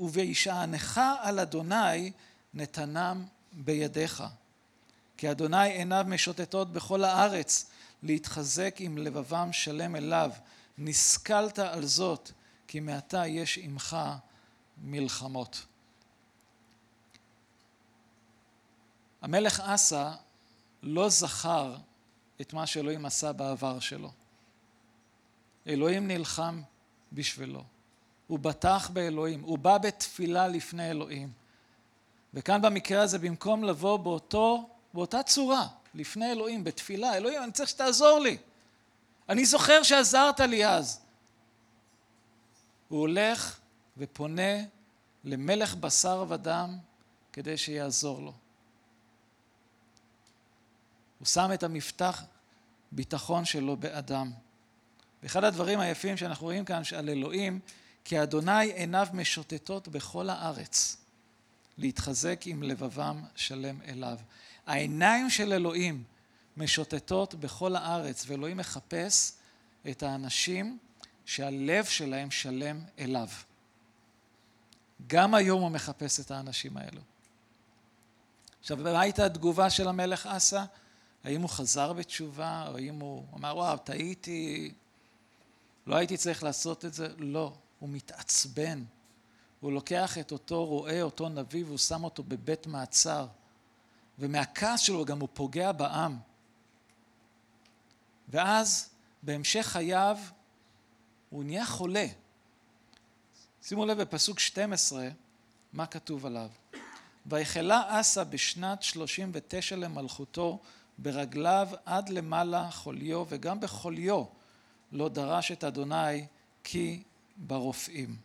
ובהישענך 0.01 1.01
על 1.21 1.39
אדוני 1.39 2.13
נתנם 2.55 3.25
בידיך. 3.53 4.25
כי 5.17 5.31
אדוני 5.31 5.69
עיניו 5.73 6.05
משוטטות 6.09 6.73
בכל 6.73 7.05
הארץ, 7.05 7.67
להתחזק 8.03 8.75
עם 8.79 8.99
לבבם 8.99 9.49
שלם 9.53 9.97
אליו. 9.97 10.31
נסכלת 10.79 11.59
על 11.59 11.87
זאת, 11.87 12.31
כי 12.69 12.81
מעתה 12.81 13.27
יש 13.27 13.59
עמך 13.59 13.97
מלחמות. 14.83 15.67
המלך 19.23 19.61
אסא 19.61 20.13
לא 20.83 21.09
זכר 21.09 21.77
את 22.41 22.53
מה 22.53 22.67
שאלוהים 22.67 23.07
עשה 23.07 23.33
בעבר 23.33 23.81
שלו. 23.81 24.11
אלוהים 25.67 26.09
נלחם 26.09 26.63
בשבילו. 27.13 27.65
הוא 28.27 28.39
בטח 28.39 28.91
באלוהים, 28.93 29.41
הוא 29.41 29.59
בא 29.59 29.79
בתפילה 29.79 30.49
לפני 30.49 30.91
אלוהים. 30.91 31.33
וכאן 32.35 32.63
במקרה 32.63 33.03
הזה, 33.03 33.19
במקום 33.19 33.65
לבוא 33.65 33.97
באותו, 33.97 34.69
באותה 34.95 35.23
צורה, 35.23 35.67
לפני 35.95 36.33
אלוהים, 36.33 36.65
בתפילה, 36.65 37.17
אלוהים, 37.17 37.43
אני 37.43 37.53
צריך 37.53 37.69
שתעזור 37.69 38.19
לי. 38.19 38.37
אני 39.29 39.45
זוכר 39.45 39.83
שעזרת 39.83 40.41
לי 40.41 40.67
אז. 40.67 41.01
הוא 42.89 43.01
הולך 43.01 43.61
ופונה 43.97 44.63
למלך 45.25 45.75
בשר 45.75 46.25
ודם 46.29 46.79
כדי 47.33 47.57
שיעזור 47.57 48.21
לו. 48.23 48.33
הוא 51.23 51.27
שם 51.27 51.51
את 51.55 51.63
המפתח 51.63 52.23
ביטחון 52.93 53.45
שלו 53.45 53.77
באדם. 53.77 54.33
ואחד 55.23 55.45
הדברים 55.45 55.81
היפים 55.81 56.17
שאנחנו 56.17 56.47
רואים 56.47 56.65
כאן 56.65 56.83
על 56.97 57.09
אלוהים, 57.09 57.61
כי 58.05 58.23
אדוני 58.23 58.73
עיניו 58.73 59.07
משוטטות 59.13 59.89
בכל 59.89 60.31
הארץ, 60.31 60.97
להתחזק 61.79 62.41
עם 62.47 62.63
לבבם 62.63 63.25
שלם 63.37 63.81
אליו. 63.83 64.19
העיניים 64.67 65.31
של 65.31 65.53
אלוהים 65.53 66.05
משוטטות 66.57 67.35
בכל 67.35 67.77
הארץ, 67.77 68.25
ואלוהים 68.27 68.57
מחפש 68.57 69.33
את 69.91 70.03
האנשים 70.03 70.79
שהלב 71.27 71.85
שלהם 71.85 72.31
שלם 72.31 72.81
אליו. 72.99 73.29
גם 75.07 75.35
היום 75.35 75.63
הוא 75.63 75.71
מחפש 75.71 76.21
את 76.21 76.31
האנשים 76.31 76.77
האלו. 76.77 77.01
עכשיו, 78.61 78.77
מה 78.77 79.01
הייתה 79.01 79.27
התגובה 79.27 79.71
של 79.71 79.89
המלך 79.89 80.27
אסא? 80.27 80.65
האם 81.25 81.43
הוא 81.43 81.51
חזר 81.51 81.93
בתשובה, 81.93 82.65
או 82.69 82.77
האם 82.77 83.01
הוא 83.01 83.27
אמר, 83.35 83.57
וואו, 83.57 83.77
טעיתי, 83.77 84.73
לא 85.87 85.97
הייתי 85.97 86.17
צריך 86.17 86.43
לעשות 86.43 86.85
את 86.85 86.95
זה? 86.95 87.09
לא, 87.19 87.53
הוא 87.79 87.89
מתעצבן. 87.89 88.85
הוא 89.61 89.73
לוקח 89.73 90.19
את 90.19 90.33
אותו 90.33 90.65
רועה, 90.65 91.03
אותו 91.03 91.29
נביא, 91.29 91.65
והוא 91.65 91.79
שם 91.79 92.05
אותו 92.05 92.23
בבית 92.23 92.67
מעצר. 92.67 93.27
ומהכעס 94.19 94.81
שלו 94.81 95.05
גם 95.05 95.21
הוא 95.21 95.29
פוגע 95.35 95.73
בעם. 95.73 96.19
ואז, 98.29 98.89
בהמשך 99.23 99.67
חייו, 99.67 100.19
הוא 101.31 101.45
נהיה 101.45 101.67
חולה. 101.67 102.07
שימו 103.63 103.87
לב 103.87 104.01
בפסוק 104.01 104.39
12, 104.39 105.09
מה 105.73 105.87
כתוב 105.87 106.27
עליו. 106.27 106.49
ויחלה 107.27 108.01
אסא 108.01 108.25
בשנת 108.25 108.83
שלושים 108.83 109.31
ותשע 109.35 109.77
למלכותו, 109.77 110.59
ברגליו 110.99 111.69
עד 111.85 112.09
למעלה 112.09 112.71
חוליו, 112.71 113.25
וגם 113.29 113.61
בחוליו 113.61 114.25
לא 114.93 115.09
דרש 115.09 115.53
את 115.53 115.65
אדוני 115.65 116.27
כי 116.65 117.03
ברופאים. 117.37 118.17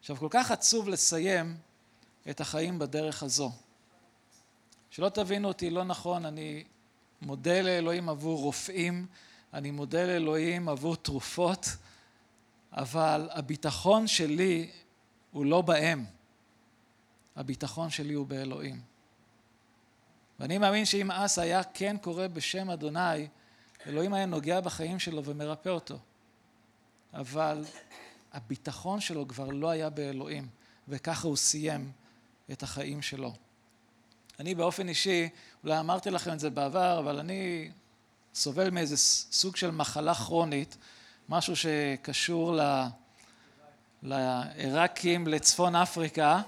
עכשיו, 0.00 0.16
כל 0.16 0.28
כך 0.30 0.50
עצוב 0.50 0.88
לסיים 0.88 1.56
את 2.30 2.40
החיים 2.40 2.78
בדרך 2.78 3.22
הזו. 3.22 3.52
שלא 4.90 5.08
תבינו 5.08 5.48
אותי 5.48 5.70
לא 5.70 5.84
נכון, 5.84 6.26
אני 6.26 6.64
מודה 7.22 7.62
לאלוהים 7.62 8.08
עבור 8.08 8.40
רופאים, 8.42 9.06
אני 9.54 9.70
מודה 9.70 10.06
לאלוהים 10.06 10.68
עבור 10.68 10.96
תרופות, 10.96 11.66
אבל 12.72 13.28
הביטחון 13.32 14.06
שלי 14.06 14.70
הוא 15.32 15.46
לא 15.46 15.62
בהם, 15.62 16.04
הביטחון 17.36 17.90
שלי 17.90 18.14
הוא 18.14 18.26
באלוהים. 18.26 18.93
ואני 20.40 20.58
מאמין 20.58 20.84
שאם 20.84 21.10
אס 21.10 21.38
היה 21.38 21.62
כן 21.64 21.96
קורא 22.00 22.26
בשם 22.26 22.70
אדוני, 22.70 23.28
אלוהים 23.86 24.14
היה 24.14 24.26
נוגע 24.26 24.60
בחיים 24.60 24.98
שלו 24.98 25.24
ומרפא 25.24 25.68
אותו. 25.68 25.98
אבל 27.14 27.64
הביטחון 28.32 29.00
שלו 29.00 29.28
כבר 29.28 29.48
לא 29.48 29.70
היה 29.70 29.90
באלוהים, 29.90 30.48
וככה 30.88 31.28
הוא 31.28 31.36
סיים 31.36 31.92
את 32.52 32.62
החיים 32.62 33.02
שלו. 33.02 33.32
אני 34.40 34.54
באופן 34.54 34.88
אישי, 34.88 35.28
אולי 35.64 35.80
אמרתי 35.80 36.10
לכם 36.10 36.32
את 36.32 36.40
זה 36.40 36.50
בעבר, 36.50 36.98
אבל 36.98 37.18
אני 37.18 37.70
סובל 38.34 38.70
מאיזה 38.70 38.96
סוג 39.32 39.56
של 39.56 39.70
מחלה 39.70 40.14
כרונית, 40.14 40.76
משהו 41.28 41.56
שקשור. 41.56 42.58
לעיראקים, 44.04 45.26
לצפון 45.26 45.76
אפריקה, 45.76 46.40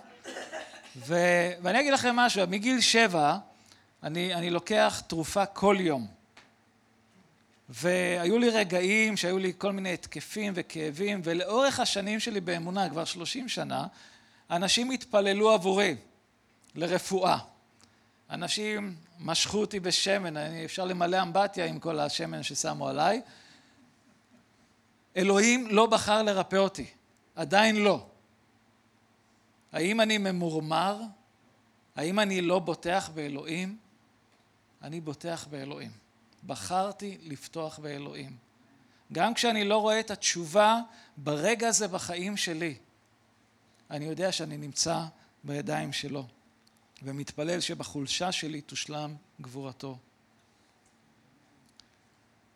ו... 0.97 1.15
ואני 1.63 1.81
אגיד 1.81 1.93
לכם 1.93 2.17
משהו, 2.17 2.47
מגיל 2.49 2.81
שבע 2.81 3.37
אני, 4.03 4.35
אני 4.35 4.51
לוקח 4.51 5.03
תרופה 5.07 5.47
כל 5.47 5.77
יום. 5.81 6.07
והיו 7.69 8.39
לי 8.39 8.51
רגעים 8.51 9.17
שהיו 9.17 9.39
לי 9.39 9.53
כל 9.59 9.73
מיני 9.73 9.93
התקפים 9.93 10.53
וכאבים, 10.57 11.21
ולאורך 11.25 11.81
השנים 11.81 12.21
שלי 12.21 12.41
באמונה, 12.41 12.91
כבר 12.91 13.05
שלושים 13.05 13.49
שנה, 13.49 13.87
אנשים 14.51 14.91
התפללו 14.91 15.51
עבורי 15.51 15.97
לרפואה. 16.75 17.39
אנשים 18.31 18.95
משכו 19.19 19.59
אותי 19.59 19.81
בשמן, 19.81 20.37
אפשר 20.37 20.85
למלא 20.85 21.23
אמבטיה 21.23 21.67
עם 21.67 21.79
כל 21.79 21.99
השמן 21.99 22.43
ששמו 22.43 22.89
עליי. 22.89 23.23
אלוהים 25.17 25.67
לא 25.71 25.87
בחר 25.87 26.23
לרפא 26.23 26.57
אותי, 26.57 26.87
עדיין 27.35 27.77
לא. 27.77 28.07
האם 29.73 30.01
אני 30.01 30.19
ממורמר? 30.19 31.01
האם 31.97 32.19
אני 32.19 32.41
לא 32.41 32.59
בוטח 32.59 33.11
באלוהים? 33.15 33.86
אני 34.87 35.01
בוטח 35.01 35.47
באלוהים. 35.51 35.91
בחרתי 36.47 37.19
לפתוח 37.23 37.79
באלוהים. 37.79 38.37
גם 39.13 39.35
כשאני 39.35 39.65
לא 39.65 39.79
רואה 39.79 40.01
את 40.01 40.11
התשובה 40.11 40.81
ברגע 41.17 41.69
הזה 41.69 41.89
בחיים 41.89 42.37
שלי, 42.37 42.75
אני 43.91 44.05
יודע 44.05 44.33
שאני 44.33 44.57
נמצא 44.57 45.05
בידיים 45.45 45.93
שלו, 45.93 46.27
ומתפלל 47.03 47.61
שבחולשה 47.61 48.33
שלי 48.33 48.61
תושלם 48.61 49.15
גבורתו. 49.41 49.99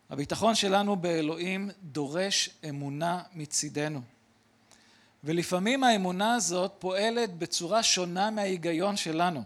הביטחון 0.09 0.55
שלנו 0.55 0.95
באלוהים 0.95 1.69
דורש 1.83 2.49
אמונה 2.69 3.23
מצידנו. 3.33 4.01
ולפעמים 5.23 5.83
האמונה 5.83 6.33
הזאת 6.35 6.71
פועלת 6.79 7.37
בצורה 7.37 7.83
שונה 7.83 8.31
מההיגיון 8.31 8.97
שלנו. 8.97 9.43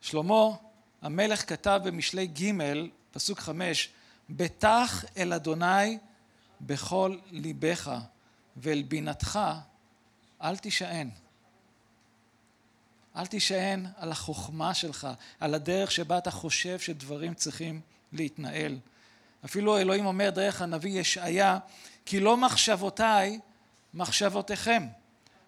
שלמה 0.00 0.67
המלך 1.02 1.48
כתב 1.48 1.80
במשלי 1.84 2.26
ג' 2.26 2.52
פסוק 3.12 3.38
חמש, 3.40 3.88
בטח 4.30 5.04
אל 5.16 5.32
אדוני 5.32 5.98
בכל 6.60 7.16
ליבך 7.30 7.98
ואל 8.56 8.82
בינתך 8.82 9.38
אל 10.42 10.56
תישען. 10.56 11.10
אל 13.16 13.26
תישען 13.26 13.86
על 13.96 14.12
החוכמה 14.12 14.74
שלך, 14.74 15.08
על 15.40 15.54
הדרך 15.54 15.90
שבה 15.90 16.18
אתה 16.18 16.30
חושב 16.30 16.78
שדברים 16.78 17.34
צריכים 17.34 17.80
להתנהל. 18.12 18.78
אפילו 19.44 19.78
אלוהים 19.78 20.06
אומר 20.06 20.30
דרך 20.30 20.62
הנביא 20.62 21.00
ישעיה, 21.00 21.58
כי 22.06 22.20
לא 22.20 22.36
מחשבותיי 22.36 23.38
מחשבותיכם, 23.94 24.86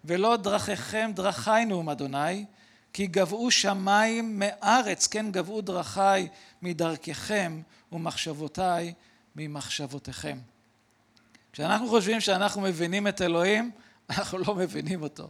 ולא 0.05 0.37
דרכיכם 0.37 1.11
דרכי 1.15 1.65
נאום 1.67 1.89
אדוני, 1.89 2.45
כי 2.93 3.07
גבעו 3.07 3.51
שמיים 3.51 4.39
מארץ, 4.39 5.07
כן 5.07 5.31
גבעו 5.31 5.61
דרכי 5.61 6.27
מדרככם 6.61 7.61
ומחשבותיי 7.91 8.93
ממחשבותיכם. 9.35 10.37
כשאנחנו 11.53 11.87
חושבים 11.87 12.19
שאנחנו 12.19 12.61
מבינים 12.61 13.07
את 13.07 13.21
אלוהים, 13.21 13.71
אנחנו 14.09 14.37
לא 14.37 14.55
מבינים 14.55 15.03
אותו. 15.03 15.29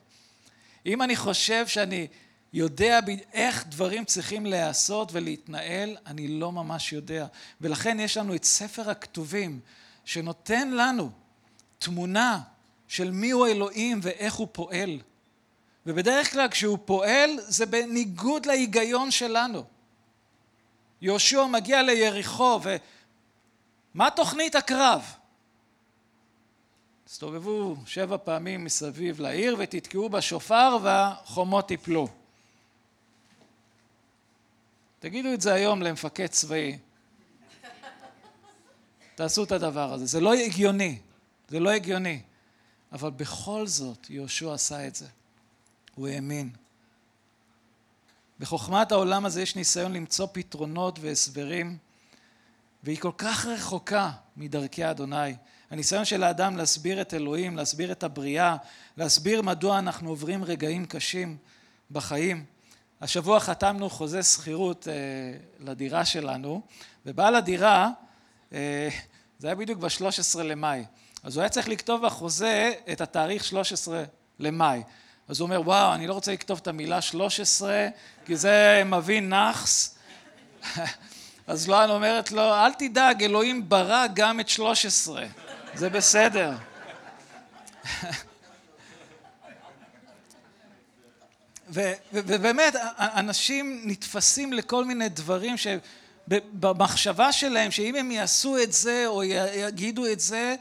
אם 0.85 1.01
אני 1.01 1.15
חושב 1.15 1.67
שאני 1.67 2.07
יודע 2.53 2.99
איך 3.33 3.65
דברים 3.67 4.05
צריכים 4.05 4.45
להיעשות 4.45 5.09
ולהתנהל, 5.13 5.97
אני 6.05 6.27
לא 6.27 6.51
ממש 6.51 6.93
יודע. 6.93 7.27
ולכן 7.61 7.99
יש 7.99 8.17
לנו 8.17 8.35
את 8.35 8.43
ספר 8.43 8.89
הכתובים, 8.89 9.59
שנותן 10.05 10.71
לנו 10.71 11.09
תמונה 11.79 12.39
של 12.87 13.11
מיהו 13.11 13.45
אלוהים 13.45 13.99
ואיך 14.03 14.33
הוא 14.33 14.47
פועל. 14.51 14.99
ובדרך 15.85 16.31
כלל 16.31 16.47
כשהוא 16.49 16.77
פועל 16.85 17.29
זה 17.39 17.65
בניגוד 17.65 18.45
להיגיון 18.45 19.11
שלנו. 19.11 19.63
יהושע 21.01 21.45
מגיע 21.45 21.81
ליריחו 21.81 22.59
ומה 23.93 24.09
תוכנית 24.09 24.55
הקרב? 24.55 25.15
הסתובבו 27.07 27.75
שבע 27.85 28.17
פעמים 28.17 28.63
מסביב 28.65 29.19
לעיר 29.19 29.55
ותתקעו 29.59 30.09
בשופר 30.09 30.77
והחומות 30.81 31.71
יפלו. 31.71 32.07
תגידו 34.99 35.33
את 35.33 35.41
זה 35.41 35.53
היום 35.53 35.81
למפקד 35.81 36.27
צבאי. 36.27 36.77
תעשו 39.15 39.43
את 39.43 39.51
הדבר 39.51 39.93
הזה. 39.93 40.05
זה 40.05 40.19
לא 40.19 40.33
הגיוני. 40.33 40.99
זה 41.47 41.59
לא 41.59 41.69
הגיוני. 41.69 42.21
אבל 42.91 43.09
בכל 43.09 43.67
זאת 43.67 44.09
יהושע 44.09 44.53
עשה 44.53 44.87
את 44.87 44.95
זה. 44.95 45.07
הוא 46.01 46.07
האמין. 46.07 46.49
בחוכמת 48.39 48.91
העולם 48.91 49.25
הזה 49.25 49.41
יש 49.41 49.55
ניסיון 49.55 49.93
למצוא 49.93 50.27
פתרונות 50.31 50.99
והסברים, 50.99 51.77
והיא 52.83 52.97
כל 52.99 53.11
כך 53.17 53.45
רחוקה 53.45 54.11
מדרכי 54.37 54.89
אדוני. 54.89 55.35
הניסיון 55.71 56.05
של 56.05 56.23
האדם 56.23 56.57
להסביר 56.57 57.01
את 57.01 57.13
אלוהים, 57.13 57.57
להסביר 57.57 57.91
את 57.91 58.03
הבריאה, 58.03 58.55
להסביר 58.97 59.41
מדוע 59.41 59.79
אנחנו 59.79 60.09
עוברים 60.09 60.43
רגעים 60.43 60.85
קשים 60.85 61.37
בחיים. 61.91 62.45
השבוע 63.01 63.39
חתמנו 63.39 63.89
חוזה 63.89 64.23
שכירות 64.23 64.87
אה, 64.87 64.93
לדירה 65.59 66.05
שלנו, 66.05 66.61
ובעל 67.05 67.35
הדירה, 67.35 67.89
אה, 68.53 68.89
זה 69.39 69.47
היה 69.47 69.55
בדיוק 69.55 69.79
ב-13 69.79 70.43
למאי, 70.43 70.85
אז 71.23 71.35
הוא 71.35 71.41
היה 71.41 71.49
צריך 71.49 71.69
לכתוב 71.69 72.05
בחוזה 72.05 72.73
את 72.91 73.01
התאריך 73.01 73.43
13 73.43 74.03
למאי. 74.39 74.83
אז 75.31 75.39
הוא 75.39 75.45
אומר, 75.45 75.61
וואו, 75.61 75.93
אני 75.93 76.07
לא 76.07 76.13
רוצה 76.13 76.33
לכתוב 76.33 76.59
את 76.61 76.67
המילה 76.67 77.01
13, 77.01 77.87
כי 78.25 78.35
זה 78.35 78.83
מביא 78.85 79.21
נאחס. 79.21 79.95
אז 81.47 81.67
לואן 81.67 81.89
אומרת 81.89 82.31
לו, 82.31 82.53
אל 82.53 82.73
תדאג, 82.73 83.23
אלוהים 83.23 83.69
ברא 83.69 84.05
גם 84.13 84.39
את 84.39 84.49
13, 84.49 85.25
זה 85.73 85.89
בסדר. 85.89 86.51
ובאמת, 92.13 92.75
אנשים 92.97 93.81
נתפסים 93.85 94.53
לכל 94.53 94.85
מיני 94.85 95.09
דברים 95.09 95.55
שבמחשבה 95.57 97.31
שלהם, 97.31 97.71
שאם 97.71 97.95
הם 97.95 98.11
יעשו 98.11 98.57
את 98.63 98.73
זה 98.73 99.03
או 99.07 99.23
יגידו 99.53 100.05
את 100.05 100.19
זה, 100.19 100.55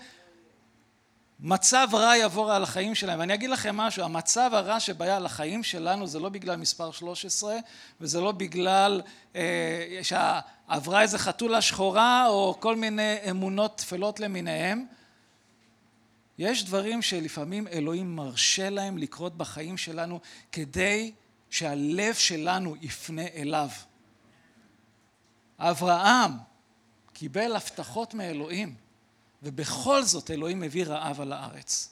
מצב 1.42 1.88
רע 1.92 2.16
יעבור 2.16 2.53
על 2.53 2.62
החיים 2.62 2.94
שלהם. 2.94 3.20
ואני 3.20 3.35
אגיד 3.35 3.50
לכם 3.50 3.76
משהו, 3.76 4.05
המצב 4.05 4.50
הרע 4.55 4.81
שבהיה 4.81 5.16
על 5.16 5.26
החיים 5.26 5.62
שלנו 5.62 6.07
זה 6.07 6.18
לא 6.18 6.29
בגלל 6.29 6.57
מספר 6.57 6.90
13 6.90 7.57
וזה 8.00 8.20
לא 8.20 8.33
בגלל 8.33 9.03
אה, 9.37 10.00
שעברה 10.03 11.03
איזה 11.03 11.18
חתולה 11.18 11.61
שחורה 11.61 12.29
או 12.29 12.57
כל 12.61 12.76
מיני 12.76 13.16
אמונות 13.31 13.79
טפלות 13.79 14.20
למיניהם. 14.20 14.87
יש 16.38 16.64
דברים 16.64 17.03
שלפעמים 17.03 17.68
אלוהים 17.68 18.16
מרשה 18.16 18.70
להם 18.70 18.98
לקרות 18.98 19.37
בחיים 19.37 19.76
שלנו 19.76 20.20
כדי 20.53 21.12
שהלב 21.50 22.14
שלנו 22.14 22.76
יפנה 22.81 23.26
אליו. 23.35 23.68
אברהם 25.59 26.33
קיבל 27.12 27.57
הבטחות 27.57 28.14
מאלוהים 28.14 28.74
ובכל 29.42 30.03
זאת 30.03 30.31
אלוהים 30.31 30.61
מביא 30.61 30.85
רעב 30.85 31.20
על 31.20 31.33
הארץ. 31.33 31.90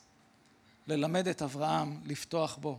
ללמד 0.87 1.29
את 1.29 1.43
אברהם 1.43 2.01
לפתוח 2.05 2.57
בו. 2.61 2.79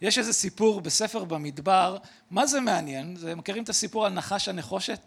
יש 0.00 0.18
איזה 0.18 0.32
סיפור 0.32 0.80
בספר 0.80 1.24
במדבר, 1.24 1.96
מה 2.30 2.46
זה 2.46 2.60
מעניין? 2.60 3.16
זה, 3.16 3.34
מכירים 3.34 3.64
את 3.64 3.68
הסיפור 3.68 4.06
על 4.06 4.12
נחש 4.12 4.48
הנחושת? 4.48 5.00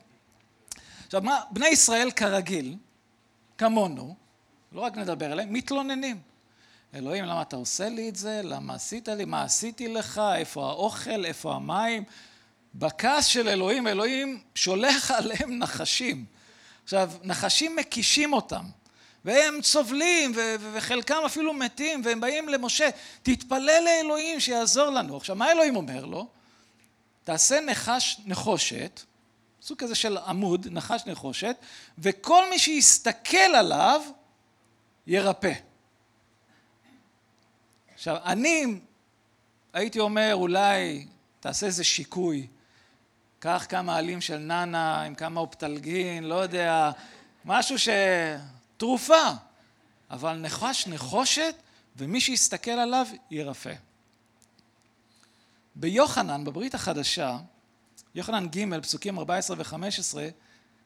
עכשיו, 1.06 1.22
מה, 1.22 1.40
בני 1.52 1.68
ישראל 1.68 2.12
כרגיל, 2.12 2.76
כמונו, 3.58 4.16
לא 4.72 4.82
רק 4.82 4.98
נדבר 4.98 5.32
עליהם, 5.32 5.54
מתלוננים. 5.54 6.22
אלוהים, 6.96 7.26
למה 7.26 7.42
אתה 7.42 7.56
עושה 7.56 7.90
לי 7.90 8.10
את 8.10 8.16
זה? 8.16 8.42
למה 8.44 8.74
עשית 8.74 9.08
לי? 9.08 9.26
מה 9.26 9.44
עשיתי 9.44 9.88
לך? 9.88 10.22
איפה 10.36 10.70
האוכל? 10.70 11.26
איפה 11.26 11.56
המים? 11.56 12.04
בכעס 12.76 13.26
של 13.26 13.50
אלוהים, 13.50 13.88
אלוהים 13.88 14.42
שולח 14.56 15.12
עליהם 15.18 15.60
נחשים. 15.60 16.26
עכשיו, 16.84 17.12
נחשים 17.24 17.76
מקישים 17.76 18.34
אותם. 18.34 18.64
והם 19.28 19.62
סובלים, 19.64 20.32
וחלקם 20.74 21.22
אפילו 21.26 21.54
מתים, 21.54 22.02
והם 22.06 22.20
באים 22.20 22.50
למשה, 22.50 22.90
תתפלל 23.24 23.84
לאלוהים 23.86 24.40
שיעזור 24.40 24.90
לנו. 24.90 25.18
עכשיו, 25.18 25.36
מה 25.36 25.52
אלוהים 25.52 25.76
אומר 25.76 26.06
לו? 26.06 26.28
תעשה 27.24 27.60
נחש 27.60 28.22
נחושת, 28.26 29.02
סוג 29.62 29.78
כזה 29.78 29.96
של 29.96 30.18
עמוד, 30.18 30.68
נחש 30.72 31.02
נחושת, 31.06 31.56
וכל 31.98 32.50
מי 32.50 32.60
שיסתכל 32.60 33.38
עליו 33.38 34.02
ירפא. 35.08 35.54
עכשיו, 37.94 38.18
אני 38.26 38.66
הייתי 39.74 40.00
אומר, 40.00 40.32
אולי 40.34 41.08
תעשה 41.40 41.66
איזה 41.66 41.84
שיקוי, 41.84 42.48
קח 43.40 43.66
כמה 43.70 43.98
עלים 43.98 44.22
של 44.22 44.38
נאנה 44.38 45.02
עם 45.02 45.16
כמה 45.16 45.40
אופטלגין, 45.40 46.24
לא 46.24 46.36
יודע, 46.36 46.92
משהו 47.46 47.80
ש... 47.80 47.90
תרופה, 48.78 49.24
אבל 50.10 50.38
נחש 50.38 50.88
נחושת 50.88 51.56
ומי 51.96 52.22
שיסתכל 52.22 52.72
עליו 52.72 53.08
ירפא. 53.32 53.74
ביוחנן, 55.76 56.44
בברית 56.44 56.76
החדשה, 56.76 57.38
יוחנן 58.16 58.48
ג', 58.48 58.80
פסוקים 58.82 59.20
14 59.20 59.58
ו-15, 59.60 60.18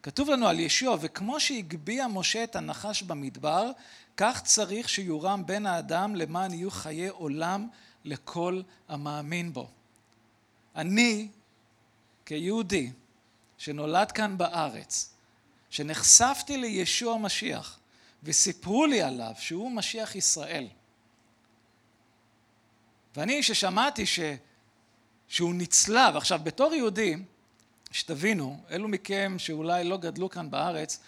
כתוב 0.04 0.30
לנו 0.30 0.48
על 0.48 0.60
ישוע, 0.60 0.98
וכמו 1.02 1.40
שהגביה 1.40 2.08
משה 2.08 2.44
את 2.44 2.56
הנחש 2.56 3.04
במדבר, 3.04 3.72
כך 4.18 4.42
צריך 4.44 4.90
שיורם 4.90 5.46
בן 5.46 5.66
האדם 5.66 6.16
למען 6.16 6.54
יהיו 6.54 6.72
חיי 6.72 7.08
עולם 7.08 7.68
לכל 8.04 8.62
המאמין 8.90 9.54
בו. 9.54 9.70
אני, 10.76 11.28
כיהודי, 12.26 12.92
שנולד 13.58 14.12
כאן 14.12 14.38
בארץ, 14.38 15.14
שנחשפתי 15.70 16.58
לישוע 16.58 17.14
המשיח, 17.14 17.80
וסיפרו 18.24 18.86
לי 18.86 19.02
עליו 19.02 19.34
שהוא 19.40 19.72
משיח 19.72 20.16
ישראל. 20.16 20.68
ואני 23.16 23.44
ששמעתי 23.44 24.06
ש... 24.06 24.20
שהוא 25.28 25.54
נצלב, 25.54 26.16
עכשיו 26.16 26.40
בתור 26.44 26.74
יהודי, 26.74 27.16
שתבינו, 27.92 28.64
אלו 28.72 28.88
מכם 28.88 29.36
שאולי 29.38 29.84
לא 29.84 29.98
גדלו 29.98 30.30
כאן 30.30 30.52
בארץ, 30.52 31.00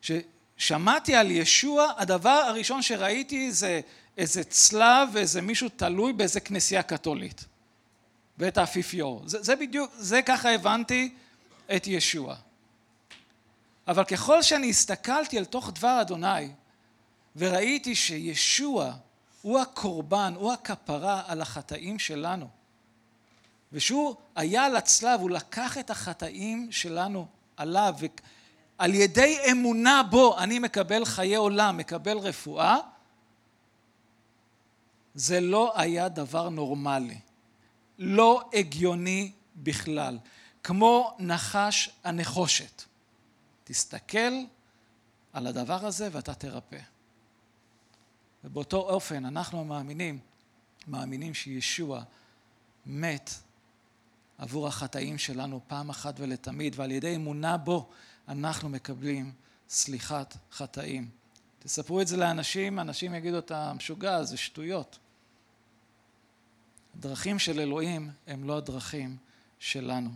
ששמעתי 0.00 1.14
על 1.14 1.30
ישוע, 1.30 1.92
הדבר 1.96 2.30
הראשון 2.30 2.82
שראיתי 2.82 3.52
זה 3.52 3.80
איזה 4.18 4.44
צלב 4.44 5.08
ואיזה 5.12 5.40
מישהו 5.40 5.68
תלוי 5.76 6.12
באיזה 6.12 6.40
כנסייה 6.40 6.82
קתולית. 6.82 7.44
ואת 8.38 8.58
האפיפיור. 8.58 9.22
זה, 9.26 9.42
זה 9.42 9.56
בדיוק, 9.56 9.90
זה 9.96 10.22
ככה 10.22 10.50
הבנתי 10.50 11.14
את 11.76 11.86
ישוע. 11.86 12.36
אבל 13.88 14.04
ככל 14.04 14.42
שאני 14.42 14.70
הסתכלתי 14.70 15.38
על 15.38 15.44
תוך 15.44 15.70
דבר 15.70 16.00
אדוני, 16.00 16.48
וראיתי 17.36 17.94
שישוע 17.94 18.92
הוא 19.42 19.60
הקורבן, 19.60 20.34
הוא 20.36 20.52
הכפרה 20.52 21.22
על 21.26 21.40
החטאים 21.40 21.98
שלנו. 21.98 22.48
ושהוא 23.72 24.14
היה 24.36 24.64
על 24.64 24.76
הצלב, 24.76 25.20
הוא 25.20 25.30
לקח 25.30 25.78
את 25.78 25.90
החטאים 25.90 26.72
שלנו 26.72 27.26
עליו, 27.56 27.94
ועל 28.78 28.94
ידי 28.94 29.38
אמונה 29.50 30.02
בו 30.10 30.38
אני 30.38 30.58
מקבל 30.58 31.04
חיי 31.04 31.34
עולם, 31.34 31.76
מקבל 31.76 32.18
רפואה, 32.18 32.76
זה 35.14 35.40
לא 35.40 35.72
היה 35.76 36.08
דבר 36.08 36.48
נורמלי, 36.48 37.18
לא 37.98 38.42
הגיוני 38.52 39.32
בכלל, 39.56 40.18
כמו 40.62 41.16
נחש 41.18 41.90
הנחושת. 42.04 42.82
תסתכל 43.64 44.32
על 45.32 45.46
הדבר 45.46 45.86
הזה 45.86 46.08
ואתה 46.12 46.34
תרפא. 46.34 46.91
ובאותו 48.44 48.76
אופן 48.76 49.24
אנחנו 49.24 49.60
המאמינים, 49.60 50.18
מאמינים 50.86 51.34
שישוע 51.34 52.02
מת 52.86 53.30
עבור 54.38 54.66
החטאים 54.66 55.18
שלנו 55.18 55.60
פעם 55.66 55.90
אחת 55.90 56.14
ולתמיד, 56.18 56.74
ועל 56.76 56.90
ידי 56.90 57.16
אמונה 57.16 57.56
בו 57.56 57.90
אנחנו 58.28 58.68
מקבלים 58.68 59.32
סליחת 59.68 60.36
חטאים. 60.52 61.10
תספרו 61.58 62.00
את 62.00 62.08
זה 62.08 62.16
לאנשים, 62.16 62.80
אנשים 62.80 63.14
יגידו 63.14 63.38
אתה 63.38 63.72
משוגע, 63.72 64.22
זה 64.22 64.36
שטויות. 64.36 64.98
הדרכים 66.96 67.38
של 67.38 67.60
אלוהים 67.60 68.10
הם 68.26 68.44
לא 68.44 68.56
הדרכים 68.56 69.16
שלנו. 69.58 70.10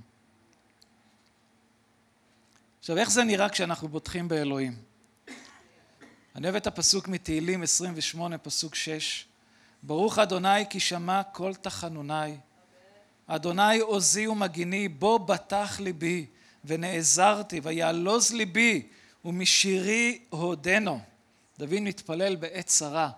עכשיו, 2.79 2.99
איך 2.99 3.11
זה 3.11 3.25
נראה 3.25 3.49
כשאנחנו 3.49 3.89
בוטחים 3.89 4.29
באלוהים? 4.29 4.77
אני 6.37 6.45
אוהב 6.45 6.57
את 6.57 6.67
הפסוק 6.67 7.09
מתהילים 7.09 7.63
28, 7.63 8.39
פסוק 8.39 8.75
6. 8.75 9.25
ברוך 9.83 10.19
אדוני 10.19 10.69
כי 10.71 10.81
שמע 10.81 11.23
כל 11.23 11.55
תחנוני. 11.55 12.37
אדוני 13.27 13.79
עוזי 13.79 14.27
ומגיני, 14.27 14.89
בו 14.89 15.19
בטח 15.19 15.81
ליבי, 15.81 16.27
ונעזרתי, 16.65 17.61
ויעלוז 17.63 18.33
ליבי, 18.33 18.87
ומשירי 19.25 20.19
הודנו. 20.31 21.01
דוד 21.59 21.81
מתפלל 21.81 22.37
בעת 22.37 22.67
צרה. 22.67 23.11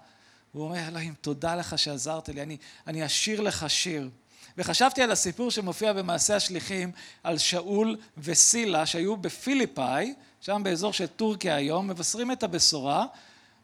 הוא 0.52 0.64
אומר, 0.64 0.88
אלוהים, 0.88 1.14
תודה 1.20 1.54
לך 1.54 1.78
שעזרת 1.78 2.28
לי, 2.28 2.42
אני, 2.42 2.56
אני 2.86 3.06
אשיר 3.06 3.40
לך 3.40 3.70
שיר. 3.70 4.10
וחשבתי 4.58 5.02
על 5.02 5.10
הסיפור 5.10 5.50
שמופיע 5.50 5.92
במעשה 5.92 6.36
השליחים 6.36 6.92
על 7.22 7.38
שאול 7.38 7.96
וסילה 8.18 8.86
שהיו 8.86 9.16
בפיליפאי, 9.16 10.14
שם 10.40 10.62
באזור 10.64 10.92
של 10.92 11.06
טורקיה 11.06 11.54
היום, 11.56 11.88
מבשרים 11.88 12.32
את 12.32 12.42
הבשורה, 12.42 13.06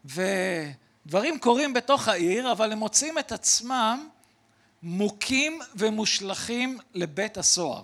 ודברים 0.05 1.39
קורים 1.39 1.73
בתוך 1.73 2.07
העיר, 2.07 2.51
אבל 2.51 2.71
הם 2.71 2.77
מוצאים 2.77 3.19
את 3.19 3.31
עצמם 3.31 4.07
מוכים 4.83 5.59
ומושלכים 5.75 6.79
לבית 6.93 7.37
הסוהר. 7.37 7.83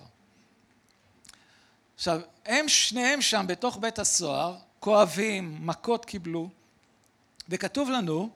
עכשיו, 1.95 2.21
הם 2.45 2.67
שניהם 2.69 3.21
שם 3.21 3.45
בתוך 3.47 3.77
בית 3.77 3.99
הסוהר, 3.99 4.55
כואבים, 4.79 5.67
מכות 5.67 6.05
קיבלו, 6.05 6.49
וכתוב 7.49 7.89
לנו 7.89 8.29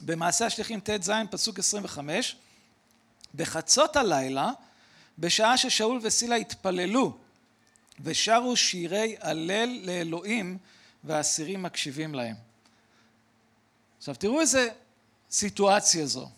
במעשה 0.00 0.46
השליחים 0.46 0.80
ט"ז 0.80 1.10
פסוק 1.30 1.58
25, 1.58 2.36
בחצות 3.34 3.96
הלילה, 3.96 4.50
בשעה 5.18 5.58
ששאול 5.58 5.98
וסילה 6.02 6.36
התפללו 6.36 7.16
ושרו 8.00 8.56
שירי 8.56 9.16
הלל 9.20 9.80
לאלוהים 9.82 10.58
והאסירים 11.04 11.62
מקשיבים 11.62 12.14
להם. 12.14 12.36
עכשיו 13.98 14.14
תראו 14.14 14.40
איזה 14.40 14.68
סיטואציה 15.30 16.06
זו. 16.06 16.28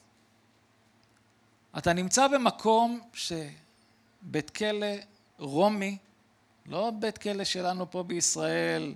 אתה 1.78 1.92
נמצא 1.92 2.28
במקום 2.28 3.00
שבית 3.14 4.50
כלא 4.50 4.86
רומי, 5.38 5.98
לא 6.66 6.90
בית 6.98 7.18
כלא 7.18 7.44
שלנו 7.44 7.90
פה 7.90 8.02
בישראל, 8.02 8.94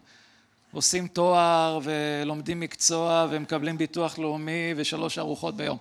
עושים 0.73 1.09
תואר 1.09 1.81
ולומדים 1.83 2.61
מקצוע 2.61 3.27
ומקבלים 3.31 3.79
ביטוח 3.79 4.19
לאומי 4.19 4.75
ושלוש 4.77 5.19
ארוחות 5.19 5.57
ביום. 5.57 5.79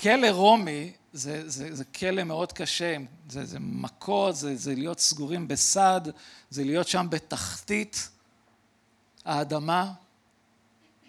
כלא 0.00 0.26
רומי 0.30 0.92
זה, 1.12 1.48
זה, 1.48 1.74
זה 1.74 1.84
כלא 1.84 2.24
מאוד 2.24 2.52
קשה, 2.52 2.96
זה, 3.28 3.44
זה 3.44 3.58
מכות, 3.60 4.36
זה, 4.36 4.56
זה 4.56 4.74
להיות 4.74 5.00
סגורים 5.00 5.48
בסד, 5.48 6.00
זה 6.50 6.64
להיות 6.64 6.88
שם 6.88 7.06
בתחתית 7.10 8.08
האדמה. 9.24 9.92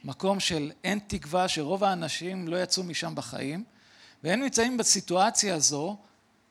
מקום 0.03 0.39
של 0.39 0.71
אין 0.83 0.99
תקווה, 1.07 1.47
שרוב 1.47 1.83
האנשים 1.83 2.47
לא 2.47 2.63
יצאו 2.63 2.83
משם 2.83 3.15
בחיים, 3.15 3.63
והם 4.23 4.39
נמצאים 4.39 4.77
בסיטואציה 4.77 5.55
הזו, 5.55 5.97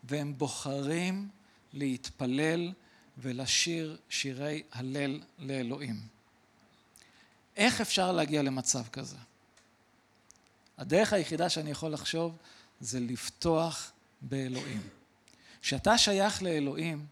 והם 0.04 0.38
בוחרים 0.38 1.28
להתפלל 1.72 2.72
ולשיר 3.18 3.96
שירי 4.08 4.62
הלל 4.72 5.20
לאלוהים. 5.38 5.96
איך 7.56 7.80
אפשר 7.80 8.12
להגיע 8.12 8.42
למצב 8.42 8.82
כזה? 8.92 9.16
הדרך 10.80 11.12
היחידה 11.12 11.48
שאני 11.48 11.70
יכול 11.70 11.92
לחשוב 11.92 12.36
זה 12.80 13.00
לפתוח 13.00 13.92
באלוהים. 14.20 14.80
כשאתה 15.62 15.98
שייך 15.98 16.42
לאלוהים, 16.42 17.06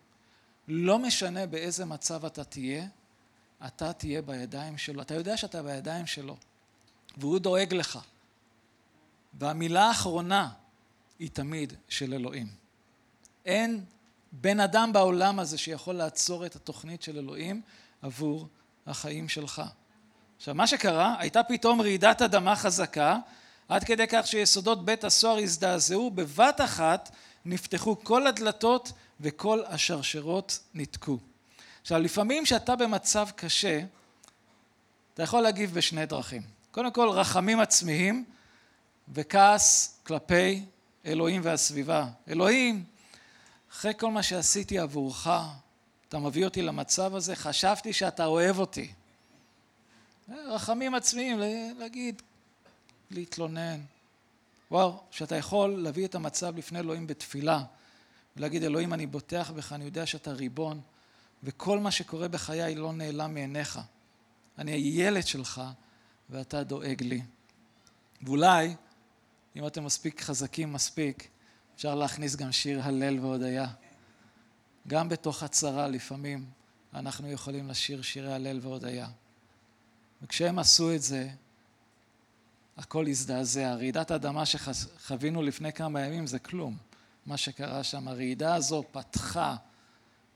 לא 0.69 0.99
משנה 0.99 1.47
באיזה 1.47 1.85
מצב 1.85 2.25
אתה 2.25 2.45
תהיה, 2.45 2.87
אתה 3.67 3.93
תהיה 3.93 4.23
בידיים 4.23 4.79
שלו. 4.79 5.03
אתה 5.03 5.15
יודע 5.15 5.37
שאתה 5.37 5.63
בידיים 5.63 6.07
שלו, 6.07 6.37
והוא 7.17 7.39
דואג 7.39 7.75
לך. 7.75 7.99
והמילה 9.35 9.85
האחרונה 9.89 10.51
היא 11.19 11.31
תמיד 11.33 11.73
של 11.89 12.15
אלוהים. 12.15 12.47
אין 13.47 13.85
בן 14.33 14.61
אדם 14.61 14.93
בעולם 14.93 15.39
הזה 15.39 15.59
שיכול 15.59 15.95
לעצור 15.95 16.47
את 16.47 16.57
התוכנית 16.57 17.03
של 17.03 17.19
אלוהים 17.19 17.63
עבור 18.03 18.49
החיים 18.87 19.29
שלך. 19.29 19.63
עכשיו, 20.37 20.55
מה 20.55 20.67
שקרה, 20.67 21.17
הייתה 21.19 21.43
פתאום 21.43 21.81
רעידת 21.81 22.23
אדמה 22.23 22.57
חזקה, 22.57 23.19
עד 23.69 23.85
כדי 23.85 24.05
כך 24.09 24.27
שיסודות 24.27 24.85
בית 24.85 25.05
הסוהר 25.05 25.39
הזדעזעו, 25.39 26.11
בבת 26.11 26.61
אחת 26.61 27.11
נפתחו 27.45 28.05
כל 28.05 28.27
הדלתות 28.27 28.93
וכל 29.21 29.63
השרשרות 29.67 30.59
ניתקו. 30.75 31.19
עכשיו, 31.83 31.99
לפעמים 31.99 32.45
כשאתה 32.45 32.77
במצב 32.77 33.29
קשה, 33.37 33.81
אתה 35.15 35.23
יכול 35.23 35.41
להגיב 35.41 35.75
בשני 35.75 36.07
דרכים. 36.07 36.43
קודם 36.71 36.93
כל, 36.93 37.09
רחמים 37.09 37.61
עצמיים 37.61 38.25
וכעס 39.15 39.99
כלפי 40.03 40.65
אלוהים 41.07 41.41
והסביבה. 41.45 42.07
אלוהים, 42.29 42.85
אחרי 43.73 43.93
כל 43.99 44.11
מה 44.11 44.23
שעשיתי 44.23 44.79
עבורך, 44.79 45.31
אתה 46.09 46.19
מביא 46.19 46.45
אותי 46.45 46.63
למצב 46.63 47.15
הזה, 47.15 47.37
חשבתי 47.37 47.93
שאתה 47.93 48.25
אוהב 48.27 48.59
אותי. 48.59 48.93
רחמים 50.29 50.95
עצמיים, 50.95 51.41
להגיד, 51.79 52.23
להתלונן. 53.11 53.81
וואו, 54.71 55.03
שאתה 55.11 55.37
יכול 55.37 55.83
להביא 55.83 56.07
את 56.07 56.15
המצב 56.15 56.57
לפני 56.57 56.79
אלוהים 56.79 57.07
בתפילה, 57.07 57.65
ולהגיד, 58.37 58.65
אלוהים, 58.65 58.95
אני 58.95 59.07
בוטח 59.07 59.51
בך, 59.51 59.73
אני 59.73 59.85
יודע 59.85 60.07
שאתה 60.07 60.33
ריבון, 60.33 60.81
וכל 61.43 61.79
מה 61.79 61.91
שקורה 61.91 62.29
בחיי 62.29 62.75
לא 62.75 62.93
נעלם 62.93 63.35
מעיניך. 63.35 63.81
אני 64.59 64.73
הילד 64.73 65.27
שלך, 65.27 65.63
ואתה 66.31 66.65
דואג 66.65 67.03
לי. 67.03 67.23
ואולי, 68.23 68.75
אם 69.57 69.67
אתם 69.67 69.85
מספיק 69.85 70.21
חזקים 70.21 70.73
מספיק, 70.73 71.29
אפשר 71.77 71.95
להכניס 71.95 72.37
גם 72.37 72.53
שיר 72.53 72.83
הלל 72.83 73.21
והודיה. 73.21 73.67
גם 74.89 75.09
בתוך 75.09 75.43
הצרה 75.43 75.89
לפעמים 75.89 76.47
אנחנו 76.95 77.31
יכולים 77.31 77.69
לשיר 77.69 78.03
שירי 78.03 78.33
הלל 78.33 78.59
והודיה. 78.63 79.09
וכשהם 80.23 80.59
עשו 80.59 80.95
את 80.95 81.03
זה, 81.03 81.29
הכל 82.79 83.07
הזדעזע. 83.07 83.75
רעידת 83.75 84.11
האדמה 84.11 84.47
שחווינו 84.47 85.43
לפני 85.43 85.73
כמה 85.73 86.01
ימים 86.01 86.27
זה 86.27 86.39
כלום. 86.39 86.77
מה 87.27 87.37
שקרה 87.37 87.85
שם, 87.85 88.09
הרעידה 88.09 88.55
הזו 88.55 88.85
פתחה 88.93 89.57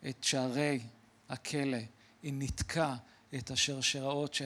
את 0.09 0.25
שערי 0.25 0.81
הכלא, 1.29 1.79
היא 2.23 2.33
ניתקה 2.33 2.97
את 3.35 3.51
השרשראות 3.51 4.35
ש, 4.35 4.43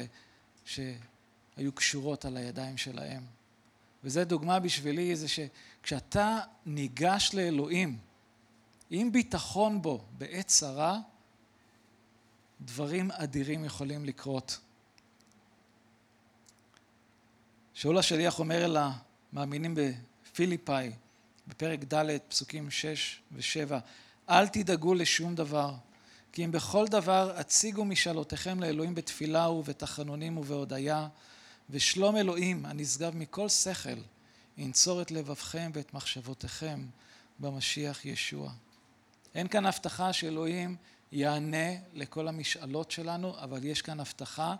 שהיו 0.65 1.73
קשורות 1.75 2.25
על 2.25 2.37
הידיים 2.37 2.77
שלהם. 2.77 3.23
וזו 4.05 4.25
דוגמה 4.25 4.59
בשבילי, 4.61 5.17
זה 5.17 5.27
שכשאתה 5.29 6.39
ניגש 6.67 7.31
לאלוהים, 7.35 7.99
עם 8.91 9.13
ביטחון 9.13 9.83
בו 9.83 10.05
בעת 10.19 10.47
צרה, 10.47 10.99
דברים 12.61 13.11
אדירים 13.11 13.65
יכולים 13.65 14.05
לקרות. 14.05 14.59
שאול 17.77 17.99
השליח 17.99 18.39
אומר 18.39 18.65
אל 18.65 18.77
המאמינים 18.77 19.75
בפיליפאי, 19.75 20.91
בפרק 21.47 21.81
ד', 21.95 22.19
פסוקים 22.29 22.71
6 22.71 23.21
ו-7, 23.33 23.75
אל 24.31 24.49
תדאגו 24.49 24.95
לשום 24.95 25.35
דבר, 25.35 25.75
כי 26.33 26.45
אם 26.45 26.53
בכל 26.53 26.87
דבר 26.87 27.33
הציגו 27.37 27.85
משאלותיכם 27.85 28.61
לאלוהים 28.61 28.95
בתפילה 28.95 29.49
ובתחנונים 29.49 30.39
ובהודיה, 30.39 31.09
ושלום 31.71 32.17
אלוהים 32.17 32.67
הנשגב 32.67 33.17
מכל 33.17 33.49
שכל, 33.49 33.99
ינצור 34.59 35.03
את 35.03 35.11
לבבכם 35.11 35.71
ואת 35.75 35.95
מחשבותיכם 35.95 36.87
במשיח 37.39 38.05
ישוע. 38.05 38.53
אין 39.35 39.49
כאן 39.49 39.67
הבטחה 39.67 40.13
שאלוהים 40.13 40.77
יענה 41.13 41.75
לכל 41.95 42.29
המשאלות 42.29 42.91
שלנו, 42.91 43.39
אבל 43.39 43.65
יש 43.65 43.83
כאן 43.83 44.01
הבטחה 44.01 44.55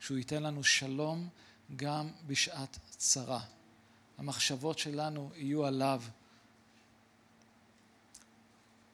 שהוא 0.00 0.18
ייתן 0.18 0.42
לנו 0.42 0.64
שלום 0.64 1.28
גם 1.76 2.08
בשעת 2.26 2.78
צרה. 2.96 3.40
המחשבות 4.18 4.78
שלנו 4.78 5.30
יהיו 5.36 5.66
עליו. 5.66 6.02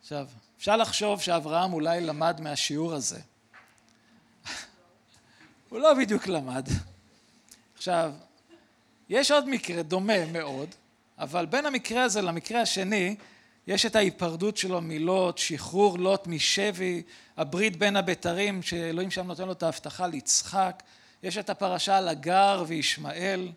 עכשיו, 0.00 0.26
אפשר 0.58 0.76
לחשוב 0.76 1.20
שאברהם 1.20 1.72
אולי 1.72 2.00
למד 2.00 2.40
מהשיעור 2.40 2.94
הזה. 2.94 3.20
הוא 5.68 5.78
לא 5.78 5.94
בדיוק 5.94 6.26
למד. 6.26 6.68
עכשיו, 7.76 8.12
יש 9.08 9.30
עוד 9.30 9.48
מקרה 9.48 9.82
דומה 9.82 10.26
מאוד, 10.26 10.74
אבל 11.18 11.46
בין 11.46 11.66
המקרה 11.66 12.02
הזה 12.02 12.22
למקרה 12.22 12.60
השני, 12.60 13.16
יש 13.66 13.86
את 13.86 13.96
ההיפרדות 13.96 14.56
שלו 14.56 14.80
מלוט, 14.80 15.38
שחרור 15.38 15.98
לוט 15.98 16.26
משבי, 16.26 17.02
הברית 17.36 17.76
בין 17.76 17.96
הבתרים, 17.96 18.62
שאלוהים 18.62 19.10
שם 19.10 19.26
נותן 19.26 19.46
לו 19.46 19.52
את 19.52 19.62
ההבטחה 19.62 20.06
ליצחק, 20.06 20.82
יש 21.22 21.38
את 21.38 21.50
הפרשה 21.50 21.98
על 21.98 22.08
הגר 22.08 22.64
וישמעאל, 22.66 23.52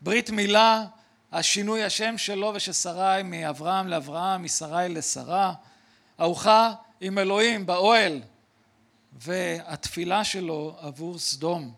ברית 0.00 0.30
מילה, 0.30 0.84
השינוי 1.32 1.84
השם 1.84 2.18
שלו 2.18 2.52
ושל 2.54 2.72
שרי 2.72 3.22
מאברהם 3.24 3.88
לאברהם, 3.88 4.44
משרי 4.44 4.88
לשרה, 4.88 5.52
ארוחה 6.20 6.74
עם 7.00 7.18
אלוהים 7.18 7.66
באוהל 7.66 8.20
והתפילה 9.12 10.24
שלו 10.24 10.76
עבור 10.80 11.18
סדום. 11.18 11.74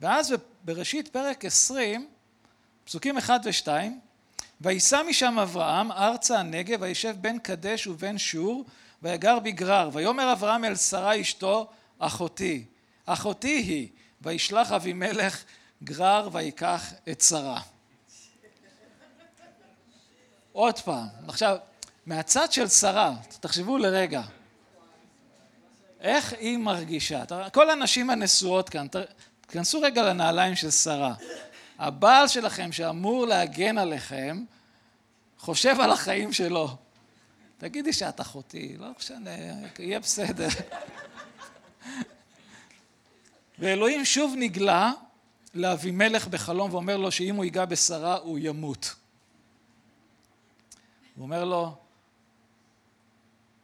ואז 0.00 0.34
בראשית 0.64 1.08
פרק 1.08 1.44
עשרים, 1.44 2.08
פסוקים 2.84 3.18
אחד 3.18 3.40
ושתיים, 3.44 4.00
ויסע 4.60 5.02
משם 5.02 5.38
אברהם 5.38 5.92
ארצה 5.92 6.38
הנגב 6.38 6.82
וישב 6.82 7.16
בין 7.20 7.38
קדש 7.38 7.86
ובין 7.86 8.18
שור 8.18 8.64
ויגר 9.02 9.38
בגרר. 9.38 9.90
ויאמר 9.92 10.32
אברהם 10.32 10.64
אל 10.64 10.74
שרה 10.74 11.20
אשתו 11.20 11.66
אחותי. 11.98 12.64
אחותי 13.06 13.56
היא 13.56 13.88
וישלח 14.22 14.72
אבימלך 14.72 15.44
גרר 15.84 16.28
ויקח 16.32 16.92
את 17.10 17.20
שרה. 17.20 17.60
עוד 20.52 20.78
פעם, 20.78 21.06
עכשיו, 21.28 21.56
מהצד 22.06 22.52
של 22.52 22.68
שרה, 22.68 23.14
תחשבו 23.40 23.78
לרגע, 23.78 24.22
איך 26.00 26.32
היא 26.32 26.58
מרגישה? 26.58 27.22
כל 27.52 27.70
הנשים 27.70 28.10
הנשואות 28.10 28.68
כאן, 28.68 28.86
תכנסו 29.40 29.80
רגע 29.80 30.02
לנעליים 30.02 30.56
של 30.56 30.70
שרה. 30.70 31.14
הבעל 31.78 32.28
שלכם 32.28 32.72
שאמור 32.72 33.26
להגן 33.26 33.78
עליכם, 33.78 34.44
חושב 35.38 35.80
על 35.80 35.90
החיים 35.90 36.32
שלו. 36.32 36.76
תגידי 37.58 37.92
שאת 37.92 38.20
אחותי, 38.20 38.76
לא 38.78 38.86
משנה, 38.98 39.30
יהיה 39.78 40.00
בסדר. 40.00 40.48
ואלוהים 43.58 44.04
שוב 44.04 44.34
נגלה 44.36 44.92
לאבימלך 45.54 46.28
בחלום 46.28 46.74
ואומר 46.74 46.96
לו 46.96 47.12
שאם 47.12 47.36
הוא 47.36 47.44
ייגע 47.44 47.64
בשרה 47.64 48.16
הוא 48.16 48.38
ימות. 48.42 48.94
הוא 51.16 51.22
אומר 51.22 51.44
לו, 51.44 51.76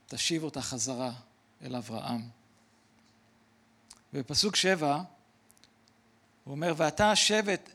תשיב 0.06 0.42
אותה 0.42 0.62
חזרה 0.62 1.12
אל 1.64 1.76
אברהם. 1.76 2.28
ובפסוק 4.12 4.56
שבע 4.56 4.94
הוא 6.44 6.52
אומר, 6.52 6.74
ואתה 6.76 7.10
השב, 7.10 7.48
את, 7.48 7.70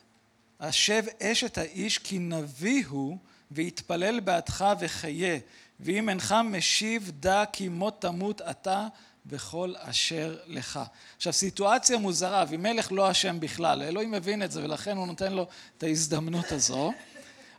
השב 0.59 1.03
אשת 1.21 1.57
האיש 1.57 1.97
כי 1.97 2.19
נביא 2.19 2.83
הוא 2.87 3.17
ויתפלל 3.51 4.19
בעדך 4.19 4.65
וחיה, 4.79 5.37
ואם 5.79 6.09
אינך 6.09 6.35
משיב 6.43 7.11
דע 7.19 7.43
כי 7.53 7.69
מות 7.69 8.01
תמות 8.01 8.41
אתה 8.41 8.87
בכל 9.29 9.73
אשר 9.77 10.37
לך. 10.47 10.79
עכשיו 11.17 11.33
סיטואציה 11.33 11.97
מוזרה, 11.97 12.41
אבימלך 12.41 12.91
לא 12.91 13.11
אשם 13.11 13.39
בכלל, 13.39 13.81
אלוהים 13.81 14.11
מבין 14.11 14.43
את 14.43 14.51
זה 14.51 14.63
ולכן 14.63 14.97
הוא 14.97 15.07
נותן 15.07 15.33
לו 15.33 15.47
את 15.77 15.83
ההזדמנות 15.83 16.51
הזו, 16.51 16.91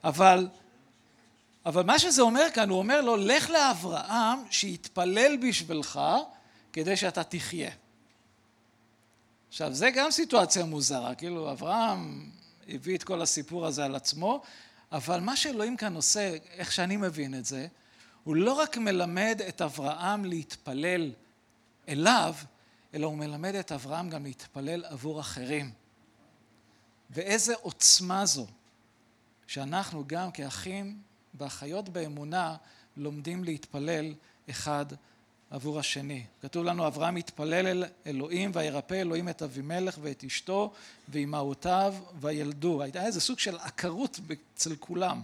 אבל, 0.04 0.48
אבל 1.66 1.82
מה 1.82 1.98
שזה 1.98 2.22
אומר 2.22 2.46
כאן, 2.54 2.68
הוא 2.68 2.78
אומר 2.78 3.00
לו 3.00 3.16
לך 3.16 3.50
לאברהם 3.50 4.38
שיתפלל 4.50 5.36
בשבילך 5.36 6.00
כדי 6.72 6.96
שאתה 6.96 7.24
תחיה. 7.24 7.70
עכשיו, 9.48 9.74
זה 9.74 9.90
גם 9.90 10.10
סיטואציה 10.10 10.64
מוזרה, 10.64 11.14
כאילו 11.14 11.52
אברהם 11.52 12.30
הביא 12.68 12.96
את 12.96 13.02
כל 13.02 13.22
הסיפור 13.22 13.66
הזה 13.66 13.84
על 13.84 13.94
עצמו, 13.94 14.42
אבל 14.92 15.20
מה 15.20 15.36
שאלוהים 15.36 15.76
כאן 15.76 15.94
עושה, 15.94 16.36
איך 16.52 16.72
שאני 16.72 16.96
מבין 16.96 17.34
את 17.34 17.44
זה, 17.44 17.66
הוא 18.24 18.36
לא 18.36 18.52
רק 18.52 18.78
מלמד 18.78 19.42
את 19.48 19.62
אברהם 19.62 20.24
להתפלל 20.24 21.12
אליו, 21.90 22.34
אלא 22.94 23.06
הוא 23.06 23.16
מלמד 23.16 23.54
את 23.54 23.72
אברהם 23.72 24.10
גם 24.10 24.24
להתפלל 24.24 24.84
עבור 24.84 25.20
אחרים. 25.20 25.70
ואיזה 27.10 27.54
עוצמה 27.62 28.26
זו, 28.26 28.46
שאנחנו 29.46 30.04
גם 30.06 30.30
כאחים 30.30 30.98
ואחיות 31.34 31.88
באמונה 31.88 32.56
לומדים 32.96 33.44
להתפלל 33.44 34.14
אחד 34.50 34.86
עבור 35.50 35.78
השני. 35.78 36.24
כתוב 36.42 36.64
לנו, 36.64 36.86
אברהם 36.86 37.16
התפלל 37.16 37.66
אל 37.66 37.84
אלוהים 38.06 38.50
וירפא 38.54 38.94
אלוהים 38.94 39.28
את 39.28 39.42
אבימלך 39.42 39.98
ואת 40.02 40.24
אשתו 40.24 40.72
ואימהותיו 41.08 41.94
וילדו. 42.20 42.82
הייתה 42.82 43.06
איזה 43.06 43.20
סוג 43.20 43.38
של 43.38 43.58
עקרות 43.58 44.20
אצל 44.54 44.76
כולם. 44.76 45.22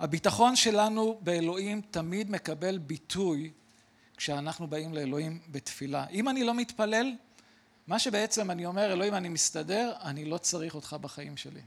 הביטחון 0.00 0.56
שלנו 0.56 1.18
באלוהים 1.22 1.80
תמיד 1.90 2.30
מקבל 2.30 2.78
ביטוי 2.78 3.50
כשאנחנו 4.18 4.66
באים 4.66 4.94
לאלוהים 4.94 5.40
בתפילה. 5.48 6.06
אם 6.06 6.28
אני 6.28 6.44
לא 6.44 6.54
מתפלל, 6.54 7.12
מה 7.86 7.98
שבעצם 7.98 8.50
אני 8.50 8.66
אומר, 8.66 8.92
אלוהים 8.92 9.14
אני 9.14 9.28
מסתדר, 9.28 9.92
אני 10.02 10.24
לא 10.24 10.38
צריך 10.38 10.74
אותך 10.74 10.96
בחיים 11.00 11.36
שלי. 11.36 11.60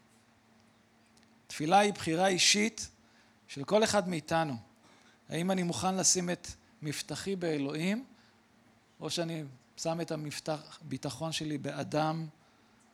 תפילה 1.47 1.79
היא 1.79 1.93
בחירה 1.93 2.27
אישית 2.27 2.89
של 3.47 3.63
כל 3.63 3.83
אחד 3.83 4.09
מאיתנו. 4.09 4.53
האם 5.29 5.51
אני 5.51 5.63
מוכן 5.63 5.95
לשים 5.95 6.29
את 6.29 6.47
מבטחי 6.81 7.35
באלוהים, 7.35 8.05
או 8.99 9.09
שאני 9.09 9.43
שם 9.77 10.01
את 10.01 10.11
המבטח, 10.11 10.79
ביטחון 10.81 11.31
שלי 11.31 11.57
באדם, 11.57 12.27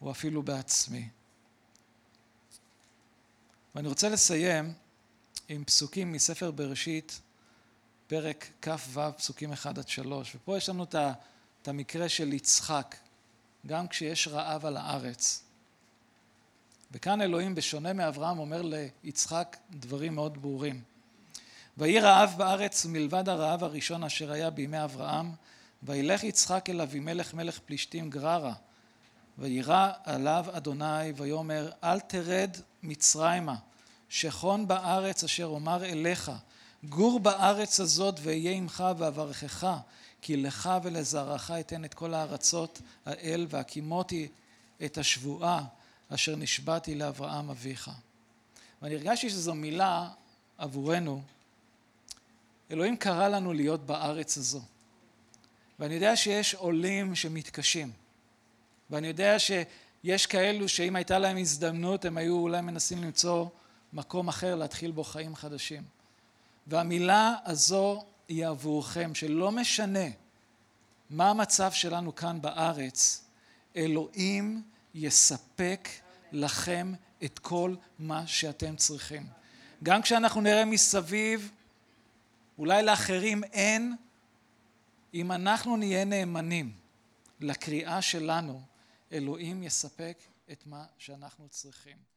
או 0.01 0.12
אפילו 0.12 0.43
בעצמי. 0.43 1.10
ואני 3.76 3.88
רוצה 3.88 4.10
לסיים 4.10 4.74
עם 5.49 5.64
פסוקים 5.64 6.12
מספר 6.12 6.51
בראשית, 6.51 7.22
פרק 8.08 8.47
כ"ו, 8.62 9.01
פסוקים 9.18 9.53
1 9.53 9.78
עד 9.78 9.88
3. 9.88 10.36
ופה 10.36 10.58
יש 10.58 10.70
לנו 10.70 10.84
את 11.62 11.68
המקרה 11.68 12.10
של 12.10 12.34
יצחק, 12.34 12.95
גם 13.66 13.88
כשיש 13.88 14.28
רעב 14.28 14.66
על 14.66 14.78
הארץ. 14.78 15.43
וכאן 16.91 17.22
אלוהים, 17.22 17.55
בשונה 17.55 17.93
מאברהם, 17.93 18.39
אומר 18.39 18.62
ליצחק 19.03 19.58
דברים 19.72 20.16
מאוד 20.16 20.41
ברורים. 20.41 20.82
ויהי 21.78 21.99
רעב 21.99 22.34
בארץ 22.38 22.86
מלבד 22.86 23.30
הרעב 23.30 23.64
הראשון 23.64 24.03
אשר 24.03 24.32
היה 24.32 24.49
בימי 24.49 24.84
אברהם, 24.84 25.32
וילך 25.84 26.24
יצחק 26.24 26.70
אל 26.70 26.82
אבימלך 26.82 27.34
מלך 27.34 27.60
פלישתים 27.66 28.10
גררה, 28.10 28.53
וירא 29.38 29.91
עליו 30.03 30.45
אדוני 30.51 31.12
ויאמר 31.16 31.72
אל 31.84 31.99
תרד 31.99 32.58
מצרימה, 32.84 33.55
שכון 34.10 34.68
בארץ 34.68 35.24
אשר 35.24 35.45
אומר 35.45 35.86
אליך, 35.86 36.32
גור 36.84 37.19
בארץ 37.19 37.80
הזאת 37.80 38.19
ואהיה 38.23 38.51
עמך 38.51 38.84
ואברכך, 38.97 39.67
כי 40.21 40.38
לך 40.38 40.69
ולזרעך 40.84 41.51
אתן 41.51 41.86
את 41.86 41.93
כל 41.93 42.13
הארצות 42.13 42.82
האל 43.05 43.47
והקימותי 43.49 44.28
את 44.86 44.97
השבועה 44.97 45.63
אשר 46.09 46.36
נשבעתי 46.36 46.95
לאברהם 46.95 47.49
אביך. 47.49 47.91
ואני 48.82 48.95
הרגשתי 48.95 49.30
שזו 49.30 49.53
מילה 49.53 50.09
עבורנו 50.57 51.21
אלוהים 52.71 52.97
קרא 52.97 53.28
לנו 53.28 53.53
להיות 53.53 53.86
בארץ 53.86 54.38
הזו. 54.38 54.61
ואני 55.80 55.93
יודע 55.93 56.15
שיש 56.15 56.55
עולים 56.55 57.15
שמתקשים. 57.15 57.91
ואני 58.89 59.07
יודע 59.07 59.39
שיש 59.39 60.25
כאלו 60.25 60.69
שאם 60.69 60.95
הייתה 60.95 61.19
להם 61.19 61.38
הזדמנות 61.38 62.05
הם 62.05 62.17
היו 62.17 62.39
אולי 62.39 62.61
מנסים 62.61 63.03
למצוא 63.03 63.45
מקום 63.93 64.28
אחר 64.28 64.55
להתחיל 64.55 64.91
בו 64.91 65.03
חיים 65.03 65.36
חדשים. 65.36 65.84
והמילה 66.68 67.36
הזו 67.45 68.03
היא 68.28 68.47
עבורכם, 68.47 69.15
שלא 69.15 69.51
משנה 69.51 70.07
מה 71.09 71.30
המצב 71.30 71.72
שלנו 71.72 72.15
כאן 72.15 72.41
בארץ, 72.41 73.24
אלוהים 73.76 74.63
יספק 74.93 75.89
לכם 76.32 76.93
את 77.24 77.39
כל 77.39 77.76
מה 77.99 78.28
שאתם 78.28 78.76
צריכים. 78.76 79.28
גם 79.84 80.01
כשאנחנו 80.01 80.41
נראה 80.41 80.65
מסביב 80.65 81.51
אולי 82.57 82.84
לאחרים 82.84 83.43
אין, 83.43 83.95
אם 85.13 85.32
אנחנו 85.32 85.78
נהיה 85.78 86.05
נאמנים 86.05 86.72
לקריאה 87.39 88.01
שלנו, 88.01 88.61
אלוהים 89.11 89.63
יספק 89.63 90.18
את 90.51 90.63
מה 90.65 90.86
שאנחנו 90.97 91.49
צריכים. 91.49 92.16